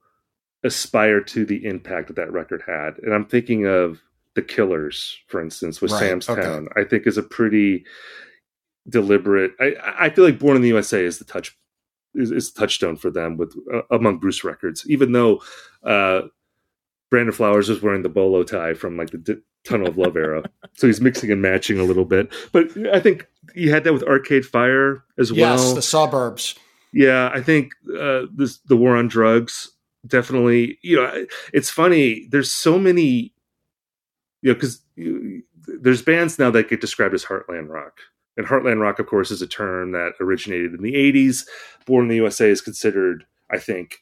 [0.64, 2.98] aspired to the impact that that record had.
[3.02, 4.00] And I'm thinking of
[4.34, 6.00] the Killers, for instance, with right.
[6.00, 6.42] Sam's okay.
[6.42, 6.68] Town.
[6.76, 7.84] I think is a pretty
[8.88, 9.52] deliberate.
[9.60, 11.56] I I feel like Born in the USA is the touch
[12.14, 15.42] is, is the touchstone for them with uh, among Bruce records, even though.
[15.82, 16.22] Uh,
[17.10, 20.42] Brandon Flowers was wearing the bolo tie from like the Tunnel of Love era.
[20.74, 22.32] So he's mixing and matching a little bit.
[22.52, 25.56] But I think he had that with Arcade Fire as well.
[25.56, 26.56] Yes, the suburbs.
[26.92, 29.70] Yeah, I think uh, this the war on drugs
[30.06, 30.78] definitely.
[30.82, 32.26] You know, it's funny.
[32.30, 33.32] There's so many.
[34.42, 34.82] You know, because
[35.66, 37.98] there's bands now that get described as heartland rock,
[38.36, 41.46] and heartland rock, of course, is a term that originated in the '80s.
[41.86, 43.98] Born in the USA is considered, I think,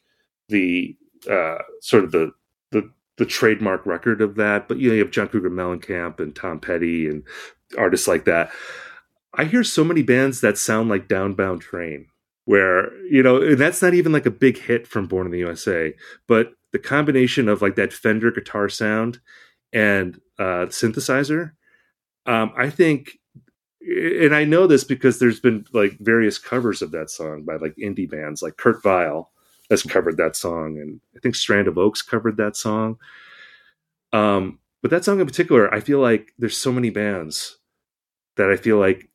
[0.49, 0.97] the
[1.29, 2.31] uh, sort of the
[3.17, 4.67] the trademark record of that.
[4.67, 7.23] But you know, you have John Cougar Mellencamp and Tom Petty and
[7.77, 8.51] artists like that.
[9.35, 12.07] I hear so many bands that sound like Downbound Train,
[12.45, 15.93] where, you know, that's not even like a big hit from Born in the USA,
[16.27, 19.19] but the combination of like that Fender guitar sound
[19.71, 21.51] and uh, synthesizer,
[22.25, 23.17] um, I think,
[23.81, 27.75] and I know this because there's been like various covers of that song by like
[27.75, 29.31] indie bands, like Kurt Vile
[29.73, 32.97] has covered that song, and I think Strand of Oaks covered that song.
[34.11, 37.57] Um, but that song in particular, I feel like there's so many bands
[38.37, 39.09] that I feel like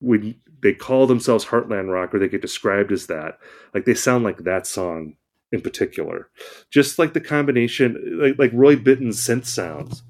[0.00, 3.38] when they call themselves Heartland Rock or they get described as that,
[3.74, 5.16] like they sound like that song
[5.52, 6.30] in particular.
[6.70, 10.02] Just like the combination, like like Roy Bittan's synth sounds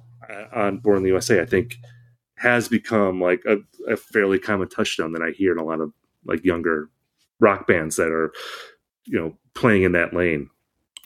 [0.55, 1.79] on Born in the USA, I think
[2.37, 3.59] has become like a,
[3.91, 5.93] a fairly common touchstone that I hear in a lot of
[6.25, 6.91] like younger
[7.41, 8.33] rock bands that are,
[9.07, 10.51] you know, playing in that lane.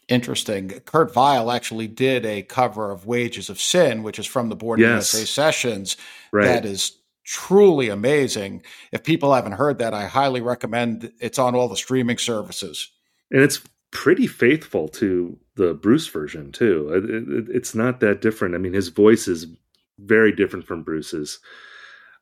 [0.08, 0.68] Interesting.
[0.86, 4.80] Kurt Vile actually did a cover of Wages of Sin, which is from the Born
[4.80, 5.12] yes.
[5.12, 5.96] USA sessions.
[6.32, 6.46] Right.
[6.46, 8.62] That is truly amazing.
[8.90, 12.90] If people haven't heard that, I highly recommend it's on all the streaming services.
[13.30, 16.90] And it's pretty faithful to the Bruce version too.
[16.94, 18.54] It, it, it's not that different.
[18.54, 19.46] I mean, his voice is
[19.98, 21.38] very different from Bruce's.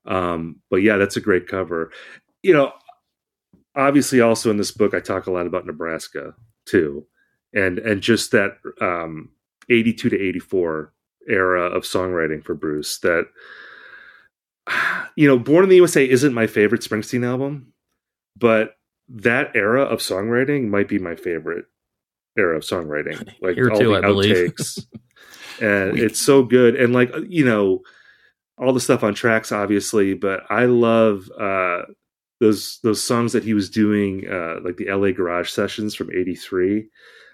[0.07, 1.93] Um, but yeah, that's a great cover.
[2.43, 2.73] You know,
[3.77, 7.07] obviously, also in this book, I talk a lot about Nebraska too,
[7.53, 9.31] and and just that um,
[9.71, 10.93] eighty-two to eighty-four
[11.29, 12.99] era of songwriting for Bruce.
[12.99, 13.27] That
[15.17, 17.73] you know, Born in the USA isn't my favorite Springsteen album,
[18.37, 18.77] but
[19.09, 21.67] that era of songwriting might be my favorite
[22.37, 23.33] era of songwriting.
[23.41, 24.85] Like Here all too, the I outtakes.
[25.61, 26.75] and it's so good.
[26.77, 27.83] And like, you know,
[28.59, 31.83] all the stuff on tracks, obviously, but I love uh
[32.41, 36.35] those those songs that he was doing, uh like the LA Garage sessions from eighty
[36.35, 36.89] three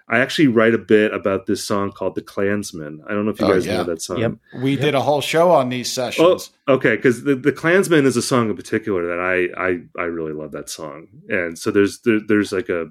[0.08, 3.40] I actually write a bit about this song called "The Klansman." I don't know if
[3.40, 3.78] you oh, guys yeah.
[3.78, 4.18] know that song.
[4.18, 4.32] Yep.
[4.62, 4.80] We yep.
[4.80, 6.50] did a whole show on these sessions.
[6.68, 10.04] Oh, okay, because the, the Klansman is a song in particular that I I I
[10.06, 12.88] really love that song, and so there's there, there's like a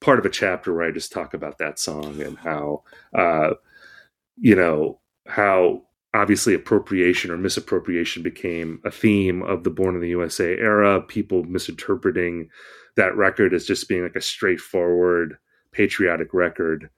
[0.00, 2.82] part of a chapter where I just talk about that song and how
[3.16, 3.54] uh,
[4.36, 5.82] you know how
[6.14, 11.02] obviously appropriation or misappropriation became a theme of the Born in the USA era.
[11.02, 12.48] People misinterpreting
[12.96, 15.36] that record as just being like a straightforward
[15.72, 16.88] patriotic record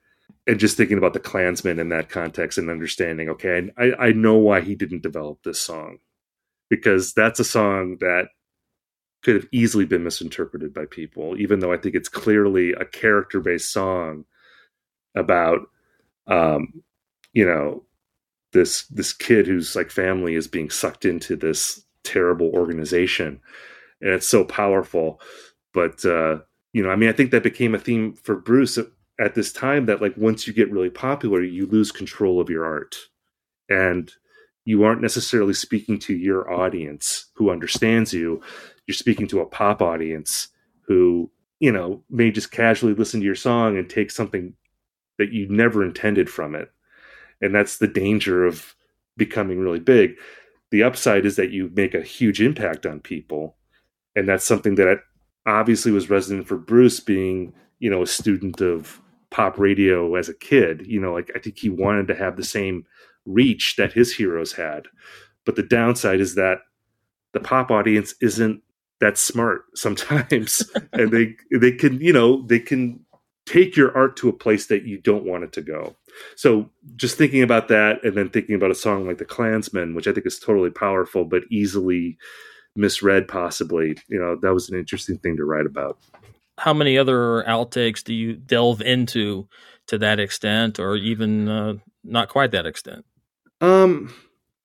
[0.45, 4.35] and just thinking about the Klansman in that context and understanding, okay, I, I know
[4.35, 5.97] why he didn't develop this song
[6.69, 8.29] because that's a song that
[9.23, 13.39] could have easily been misinterpreted by people, even though I think it's clearly a character
[13.39, 14.25] based song
[15.15, 15.61] about,
[16.27, 16.83] um,
[17.33, 17.83] you know,
[18.57, 23.39] this this kid whose like family is being sucked into this terrible organization,
[24.01, 25.21] and it's so powerful.
[25.73, 26.39] But uh,
[26.73, 28.87] you know, I mean, I think that became a theme for Bruce at,
[29.19, 32.65] at this time that like once you get really popular, you lose control of your
[32.65, 32.95] art.
[33.69, 34.11] And
[34.67, 38.41] you aren't necessarily speaking to your audience who understands you.
[38.85, 40.49] You're speaking to a pop audience
[40.87, 44.53] who, you know, may just casually listen to your song and take something
[45.17, 46.69] that you never intended from it.
[47.41, 48.75] And that's the danger of
[49.15, 50.15] becoming really big.
[50.71, 53.55] The upside is that you make a huge impact on people.
[54.15, 54.99] And that's something that
[55.45, 60.33] obviously was resonant for Bruce being, you know, a student of pop radio as a
[60.33, 60.85] kid.
[60.85, 62.85] You know, like I think he wanted to have the same
[63.25, 64.87] reach that his heroes had.
[65.45, 66.59] But the downside is that
[67.33, 68.61] the pop audience isn't
[68.99, 70.69] that smart sometimes.
[70.93, 72.99] and they they can, you know, they can
[73.45, 75.95] take your art to a place that you don't want it to go.
[76.35, 80.07] So just thinking about that and then thinking about a song like The Klansman, which
[80.07, 82.17] I think is totally powerful but easily
[82.77, 85.97] misread possibly you know that was an interesting thing to write about.
[86.59, 89.47] How many other outtakes do you delve into
[89.87, 93.05] to that extent or even uh, not quite that extent?
[93.61, 94.13] Um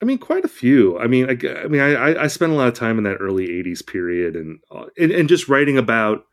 [0.03, 0.99] i mean quite a few.
[0.99, 3.49] I mean i, I mean I, I spent a lot of time in that early
[3.49, 6.25] 80s period and, uh, and and just writing about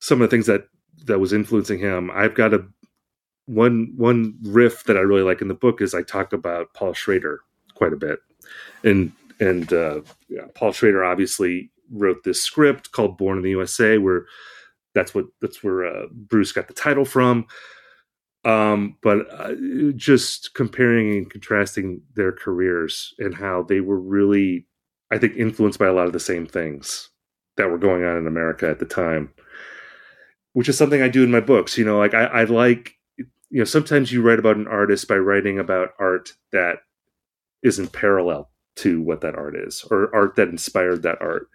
[0.00, 0.66] some of the things that
[1.06, 2.10] that was influencing him.
[2.12, 2.64] I've got a
[3.50, 6.94] one one riff that i really like in the book is i talk about paul
[6.94, 7.40] schrader
[7.74, 8.20] quite a bit
[8.84, 13.98] and and uh, yeah, Paul Schrader obviously wrote this script called Born in the USA,
[13.98, 14.26] where
[14.94, 17.46] that's what that's where uh, Bruce got the title from.
[18.44, 19.54] Um, but uh,
[19.96, 24.66] just comparing and contrasting their careers and how they were really,
[25.10, 27.10] I think, influenced by a lot of the same things
[27.56, 29.32] that were going on in America at the time,
[30.54, 31.76] which is something I do in my books.
[31.76, 32.94] You know, like I, I like,
[33.50, 36.78] you know, sometimes you write about an artist by writing about art that
[37.62, 41.48] isn't parallel to what that art is or art that inspired that art.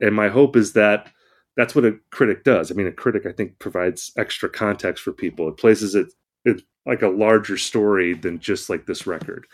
[0.00, 1.12] And my hope is that
[1.56, 2.70] that's what a critic does.
[2.70, 5.48] I mean, a critic, I think, provides extra context for people.
[5.48, 6.06] It places it,
[6.44, 9.46] it like a larger story than just like this record.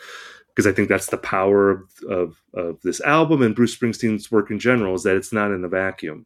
[0.57, 4.51] because I think that's the power of, of, of this album and Bruce Springsteen's work
[4.51, 6.25] in general is that it's not in a vacuum.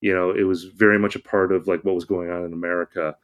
[0.00, 2.54] You know, it was very much a part of like what was going on in
[2.54, 3.16] America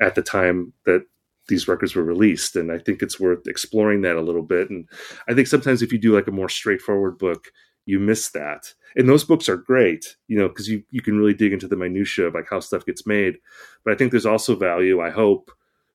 [0.00, 1.06] at the time that
[1.48, 4.68] these records were released, and I think it's worth exploring that a little bit.
[4.68, 4.88] And
[5.28, 7.48] I think sometimes if you do like a more straightforward book,
[7.84, 8.74] you miss that.
[8.96, 11.76] And those books are great, you know, because you you can really dig into the
[11.76, 13.36] minutia of like how stuff gets made.
[13.84, 15.00] But I think there's also value.
[15.00, 15.50] I hope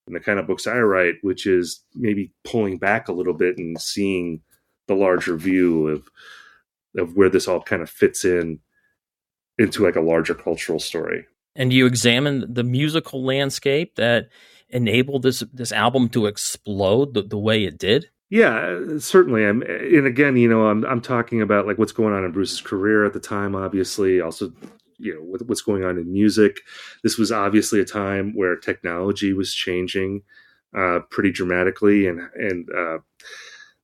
[0.08, 3.58] in the kind of books I write, which is maybe pulling back a little bit
[3.58, 4.42] and seeing
[4.88, 6.08] the larger view of
[6.98, 8.60] of where this all kind of fits in
[9.58, 11.26] into like a larger cultural story.
[11.56, 14.30] And you examine the musical landscape that
[14.70, 18.10] enabled this this album to explode the, the way it did.
[18.30, 19.46] Yeah, certainly.
[19.46, 22.62] I'm, and again, you know, I'm I'm talking about like what's going on in Bruce's
[22.62, 23.56] career at the time.
[23.56, 24.54] Obviously, also
[24.98, 26.62] you know with what's going on in music.
[27.04, 30.22] This was obviously a time where technology was changing
[30.78, 33.00] uh, pretty dramatically, and and uh,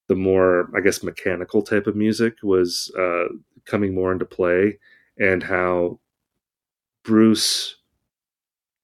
[0.07, 3.25] the more I guess mechanical type of music was uh,
[3.65, 4.79] coming more into play,
[5.17, 5.99] and how
[7.07, 7.75] Bruce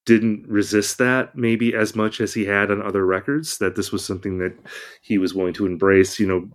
[0.04, 4.04] didn't resist that maybe as much as he had on other records that this was
[4.04, 4.54] something that
[5.00, 6.50] he was willing to embrace you know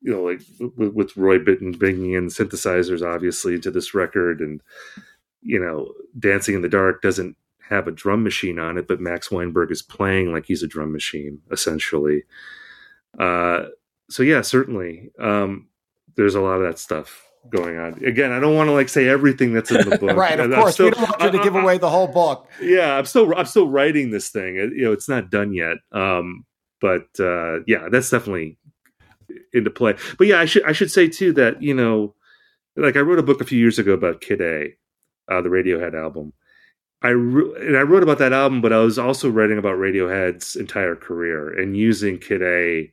[0.00, 0.40] you know, like
[0.76, 4.60] with, with Roy Bittan bringing in synthesizers, obviously, to this record, and
[5.42, 7.36] you know, Dancing in the Dark doesn't
[7.68, 10.92] have a drum machine on it, but Max Weinberg is playing like he's a drum
[10.92, 12.24] machine, essentially.
[13.18, 13.66] Uh,
[14.08, 15.68] so yeah, certainly, um,
[16.16, 18.04] there's a lot of that stuff going on.
[18.04, 20.16] Again, I don't want to like say everything that's in the book.
[20.16, 20.74] right, of course.
[20.74, 22.48] Still, we don't want you to give away the whole book.
[22.60, 24.56] Yeah, I'm still I'm still writing this thing.
[24.56, 25.78] It, you know, it's not done yet.
[25.92, 26.44] Um,
[26.80, 28.58] but uh, yeah, that's definitely
[29.52, 29.94] into play.
[30.18, 32.14] But yeah, I should I should say too that you know,
[32.76, 34.74] like I wrote a book a few years ago about Kid A,
[35.32, 36.32] uh, the Radiohead album.
[37.02, 40.56] I re- and I wrote about that album, but I was also writing about Radiohead's
[40.56, 42.92] entire career and using Kid A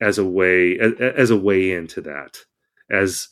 [0.00, 2.38] as a way as, as a way into that,
[2.90, 3.28] as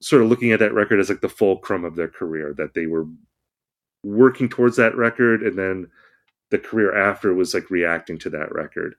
[0.00, 2.86] sort of looking at that record as like the fulcrum of their career that they
[2.86, 3.06] were
[4.02, 5.88] working towards that record and then
[6.50, 8.94] the career after was like reacting to that record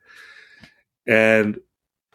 [1.08, 1.60] and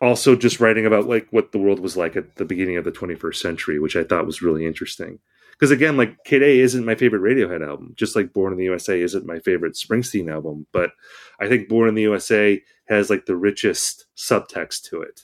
[0.03, 2.93] also just writing about like what the world was like at the beginning of the
[2.93, 5.21] 21st century, which I thought was really interesting.
[5.53, 8.65] Because again, like Kid A isn't my favorite Radiohead album, just like Born in the
[8.65, 10.67] USA isn't my favorite Springsteen album.
[10.73, 10.91] But
[11.39, 15.23] I think Born in the USA has like the richest subtext to it.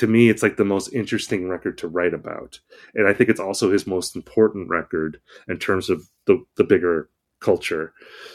[0.00, 2.58] To me, it's like the most interesting record to write about.
[2.94, 7.10] And I think it's also his most important record in terms of the, the bigger
[7.40, 7.92] culture.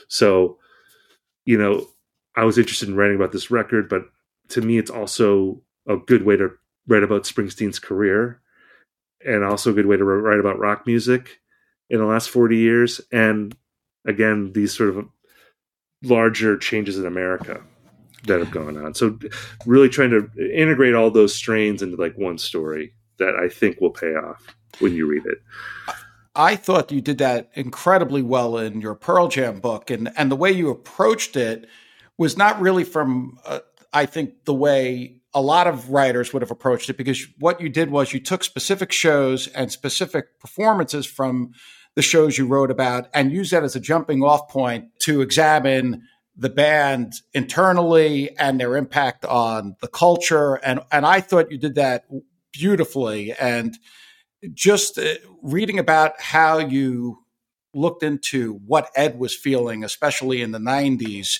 [0.07, 0.59] So,
[1.43, 1.87] you know,
[2.35, 4.03] I was interested in writing about this record, but
[4.49, 6.51] to me, it's also a good way to
[6.87, 8.41] write about Springsteen's career
[9.25, 11.39] and also a good way to write about rock music
[11.89, 13.01] in the last 40 years.
[13.11, 13.57] And
[14.05, 15.07] again, these sort of
[16.03, 17.63] larger changes in America
[18.27, 18.93] that have gone on.
[18.93, 19.17] So
[19.65, 23.91] really trying to integrate all those strains into like one story that I think will
[23.91, 25.39] pay off when you read it.
[26.35, 30.35] I thought you did that incredibly well in your Pearl Jam book, and and the
[30.35, 31.65] way you approached it
[32.17, 33.59] was not really from uh,
[33.95, 37.69] I think, the way a lot of writers would have approached it because what you
[37.69, 41.53] did was you took specific shows and specific performances from
[41.95, 46.03] the shows you wrote about and used that as a jumping off point to examine
[46.37, 51.75] the band internally and their impact on the culture and and I thought you did
[51.75, 52.05] that
[52.51, 53.77] beautifully and
[54.53, 57.19] just uh, reading about how you
[57.73, 61.39] looked into what Ed was feeling especially in the 90s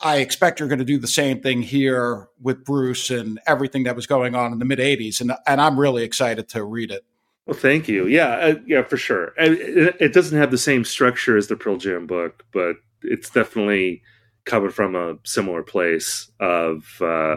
[0.00, 3.96] I expect you're going to do the same thing here with Bruce and everything that
[3.96, 7.02] was going on in the mid '80s, and and I'm really excited to read it.
[7.46, 8.06] Well, thank you.
[8.06, 9.32] Yeah, uh, yeah, for sure.
[9.38, 14.02] It, it, doesn't have the same structure as the Pearl Jam book, but it's definitely
[14.46, 17.36] coming from a similar place of, uh,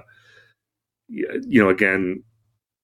[1.09, 2.23] you know, again,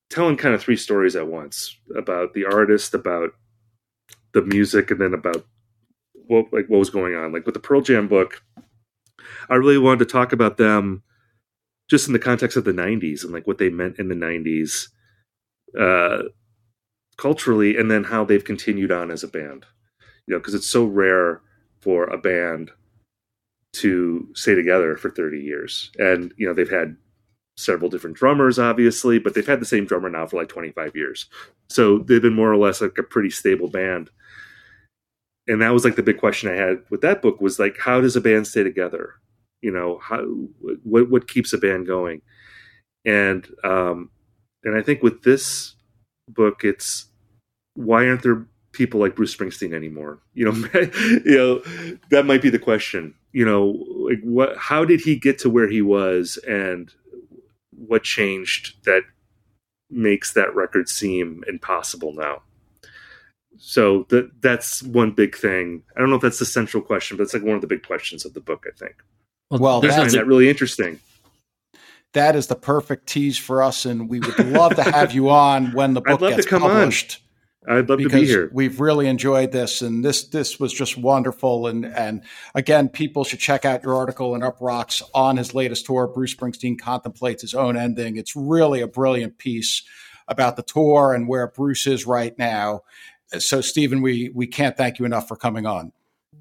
[0.09, 3.29] telling kind of three stories at once about the artist, about
[4.33, 5.45] the music, and then about
[6.13, 7.31] what like what was going on.
[7.31, 8.41] Like with the Pearl Jam book
[9.49, 11.03] I really wanted to talk about them
[11.89, 14.87] just in the context of the 90s and like what they meant in the 90s
[15.79, 16.23] uh,
[17.17, 19.65] culturally and then how they've continued on as a band.
[20.27, 21.41] You know, because it's so rare
[21.79, 22.71] for a band
[23.75, 25.91] to stay together for 30 years.
[25.97, 26.95] And, you know, they've had
[27.57, 31.27] several different drummers, obviously, but they've had the same drummer now for like 25 years.
[31.69, 34.09] So they've been more or less like a pretty stable band.
[35.47, 38.01] And that was like the big question I had with that book was like, how
[38.01, 39.15] does a band stay together?
[39.65, 40.23] you know how
[40.83, 42.21] what what keeps a band going
[43.03, 44.11] and um
[44.63, 45.73] and i think with this
[46.29, 47.07] book it's
[47.73, 50.51] why aren't there people like bruce springsteen anymore you know
[51.25, 55.37] you know that might be the question you know like what how did he get
[55.37, 56.93] to where he was and
[57.71, 59.03] what changed that
[59.89, 62.41] makes that record seem impossible now.
[63.57, 65.83] So that that's one big thing.
[65.95, 67.85] I don't know if that's the central question, but it's like one of the big
[67.85, 68.65] questions of the book.
[68.67, 68.95] I think.
[69.51, 71.01] Well, I find that really interesting.
[72.13, 75.73] That is the perfect tease for us, and we would love to have you on
[75.73, 77.19] when the book I'd love gets to come published.
[77.19, 77.24] on.
[77.67, 78.49] I'd love to because be here.
[78.53, 81.67] we've really enjoyed this, and this this was just wonderful.
[81.67, 86.07] And and again, people should check out your article in Uproxx on his latest tour.
[86.07, 88.17] Bruce Springsteen contemplates his own ending.
[88.17, 89.83] It's really a brilliant piece
[90.27, 92.81] about the tour and where Bruce is right now.
[93.37, 95.91] So, Steven, we we can't thank you enough for coming on.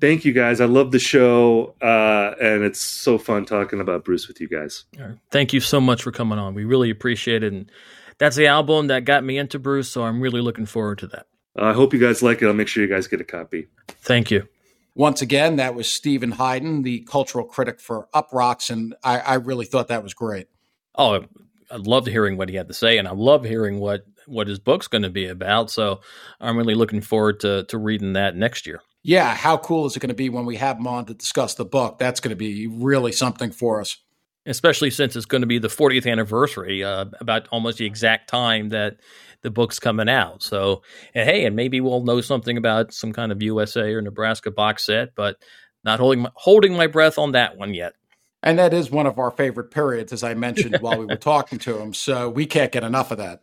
[0.01, 0.61] Thank you guys.
[0.61, 4.85] I love the show, uh, and it's so fun talking about Bruce with you guys.
[5.31, 6.55] Thank you so much for coming on.
[6.55, 7.53] We really appreciate it.
[7.53, 7.71] And
[8.19, 11.27] that's the album that got me into Bruce, so I'm really looking forward to that.
[11.59, 12.47] Uh, I hope you guys like it.
[12.47, 13.69] I'll make sure you guys get a copy.
[13.89, 14.49] Thank you.
[14.97, 19.67] Once again, that was Steven Hyden, the cultural critic for Uproxx, and I, I really
[19.67, 20.47] thought that was great.
[20.95, 21.25] Oh,
[21.71, 24.59] I loved hearing what he had to say, and I love hearing what what his
[24.59, 25.71] book's going to be about.
[25.71, 26.01] So
[26.41, 28.81] I'm really looking forward to to reading that next year.
[29.03, 31.55] Yeah, how cool is it going to be when we have him on to discuss
[31.55, 31.99] the book?
[31.99, 33.99] That's going to be really something for us.
[34.47, 38.69] Especially since it's going to be the 40th anniversary, uh, about almost the exact time
[38.71, 38.99] that
[39.41, 40.43] the book's coming out.
[40.43, 40.83] So,
[41.15, 44.85] and hey, and maybe we'll know something about some kind of USA or Nebraska box
[44.87, 45.37] set, but
[45.85, 47.95] not holding my, holding my breath on that one yet.
[48.43, 51.59] And that is one of our favorite periods, as I mentioned while we were talking
[51.61, 51.95] to him.
[51.95, 53.41] So we can't get enough of that.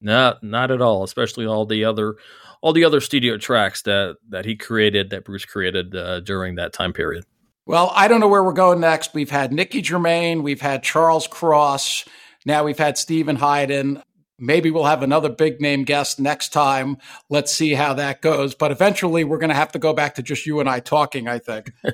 [0.00, 1.04] No, not at all.
[1.04, 2.16] Especially all the other
[2.62, 6.72] all the other studio tracks that that he created, that Bruce created uh, during that
[6.72, 7.24] time period.
[7.70, 9.14] Well, I don't know where we're going next.
[9.14, 12.04] We've had Nicky Germain, we've had Charles Cross,
[12.44, 14.02] now we've had Steven Hyden.
[14.40, 16.96] Maybe we'll have another big name guest next time.
[17.28, 18.56] Let's see how that goes.
[18.56, 21.28] But eventually, we're going to have to go back to just you and I talking,
[21.28, 21.70] I think.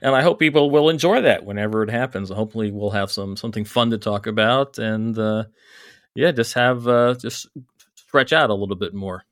[0.00, 2.30] and I hope people will enjoy that whenever it happens.
[2.30, 5.44] Hopefully, we'll have some something fun to talk about, and uh,
[6.14, 7.48] yeah, just have uh, just
[7.96, 9.24] stretch out a little bit more.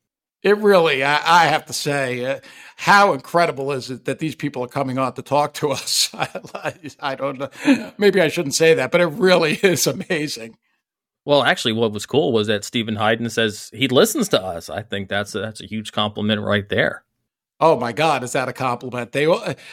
[0.43, 2.41] It really, I, I have to say, uh,
[2.77, 6.11] how incredible is it that these people are coming on to talk to us?
[6.15, 7.93] I, I don't know.
[7.99, 10.57] Maybe I shouldn't say that, but it really is amazing.
[11.25, 14.71] Well, actually, what was cool was that Steven Hyden says he listens to us.
[14.71, 17.05] I think that's a, that's a huge compliment right there.
[17.61, 19.11] Oh my God, is that a compliment?
[19.11, 19.27] They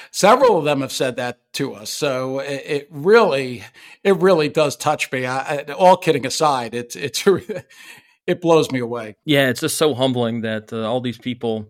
[0.09, 3.63] several of them have said that to us, so it, it really,
[4.03, 5.27] it really does touch me.
[5.27, 7.23] I, all kidding aside, it's it's
[8.27, 9.15] it blows me away.
[9.25, 11.69] Yeah, it's just so humbling that uh, all these people,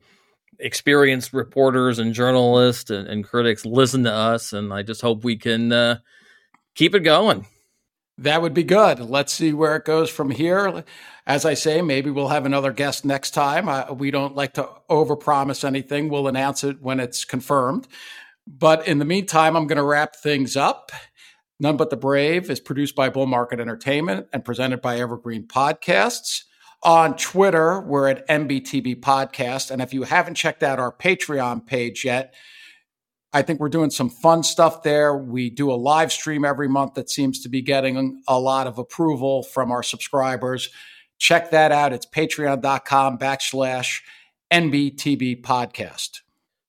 [0.60, 5.36] experienced reporters and journalists and, and, critics, listen to us, and I just hope we
[5.38, 5.98] can uh,
[6.76, 7.46] keep it going.
[8.18, 9.00] That would be good.
[9.00, 10.86] Let's see where it goes from here.
[11.28, 13.68] As I say, maybe we'll have another guest next time.
[13.68, 16.08] Uh, we don't like to overpromise anything.
[16.08, 17.88] We'll announce it when it's confirmed.
[18.48, 20.92] But in the meantime, I'm going to wrap things up.
[21.60, 26.44] None But the Brave is produced by Bull Market Entertainment and presented by Evergreen Podcasts.
[26.84, 29.72] On Twitter, we're at NBTB Podcast.
[29.72, 32.34] And if you haven't checked out our Patreon page yet,
[33.34, 35.16] I think we're doing some fun stuff there.
[35.16, 38.78] We do a live stream every month that seems to be getting a lot of
[38.78, 40.70] approval from our subscribers.
[41.18, 41.92] Check that out.
[41.92, 44.02] It's patreon.com backslash
[44.52, 46.22] NBTB podcast.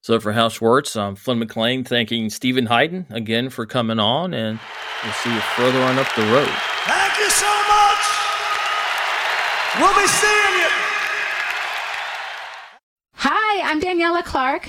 [0.07, 4.61] So for Hal Schwartz, I'm Flynn McLean thanking Steven Hyden again for coming on, and
[5.03, 6.49] we'll see you further on up the road.
[6.85, 8.05] Thank you so much.
[9.81, 10.69] We'll be seeing you.
[13.15, 14.69] Hi, I'm Daniela Clark.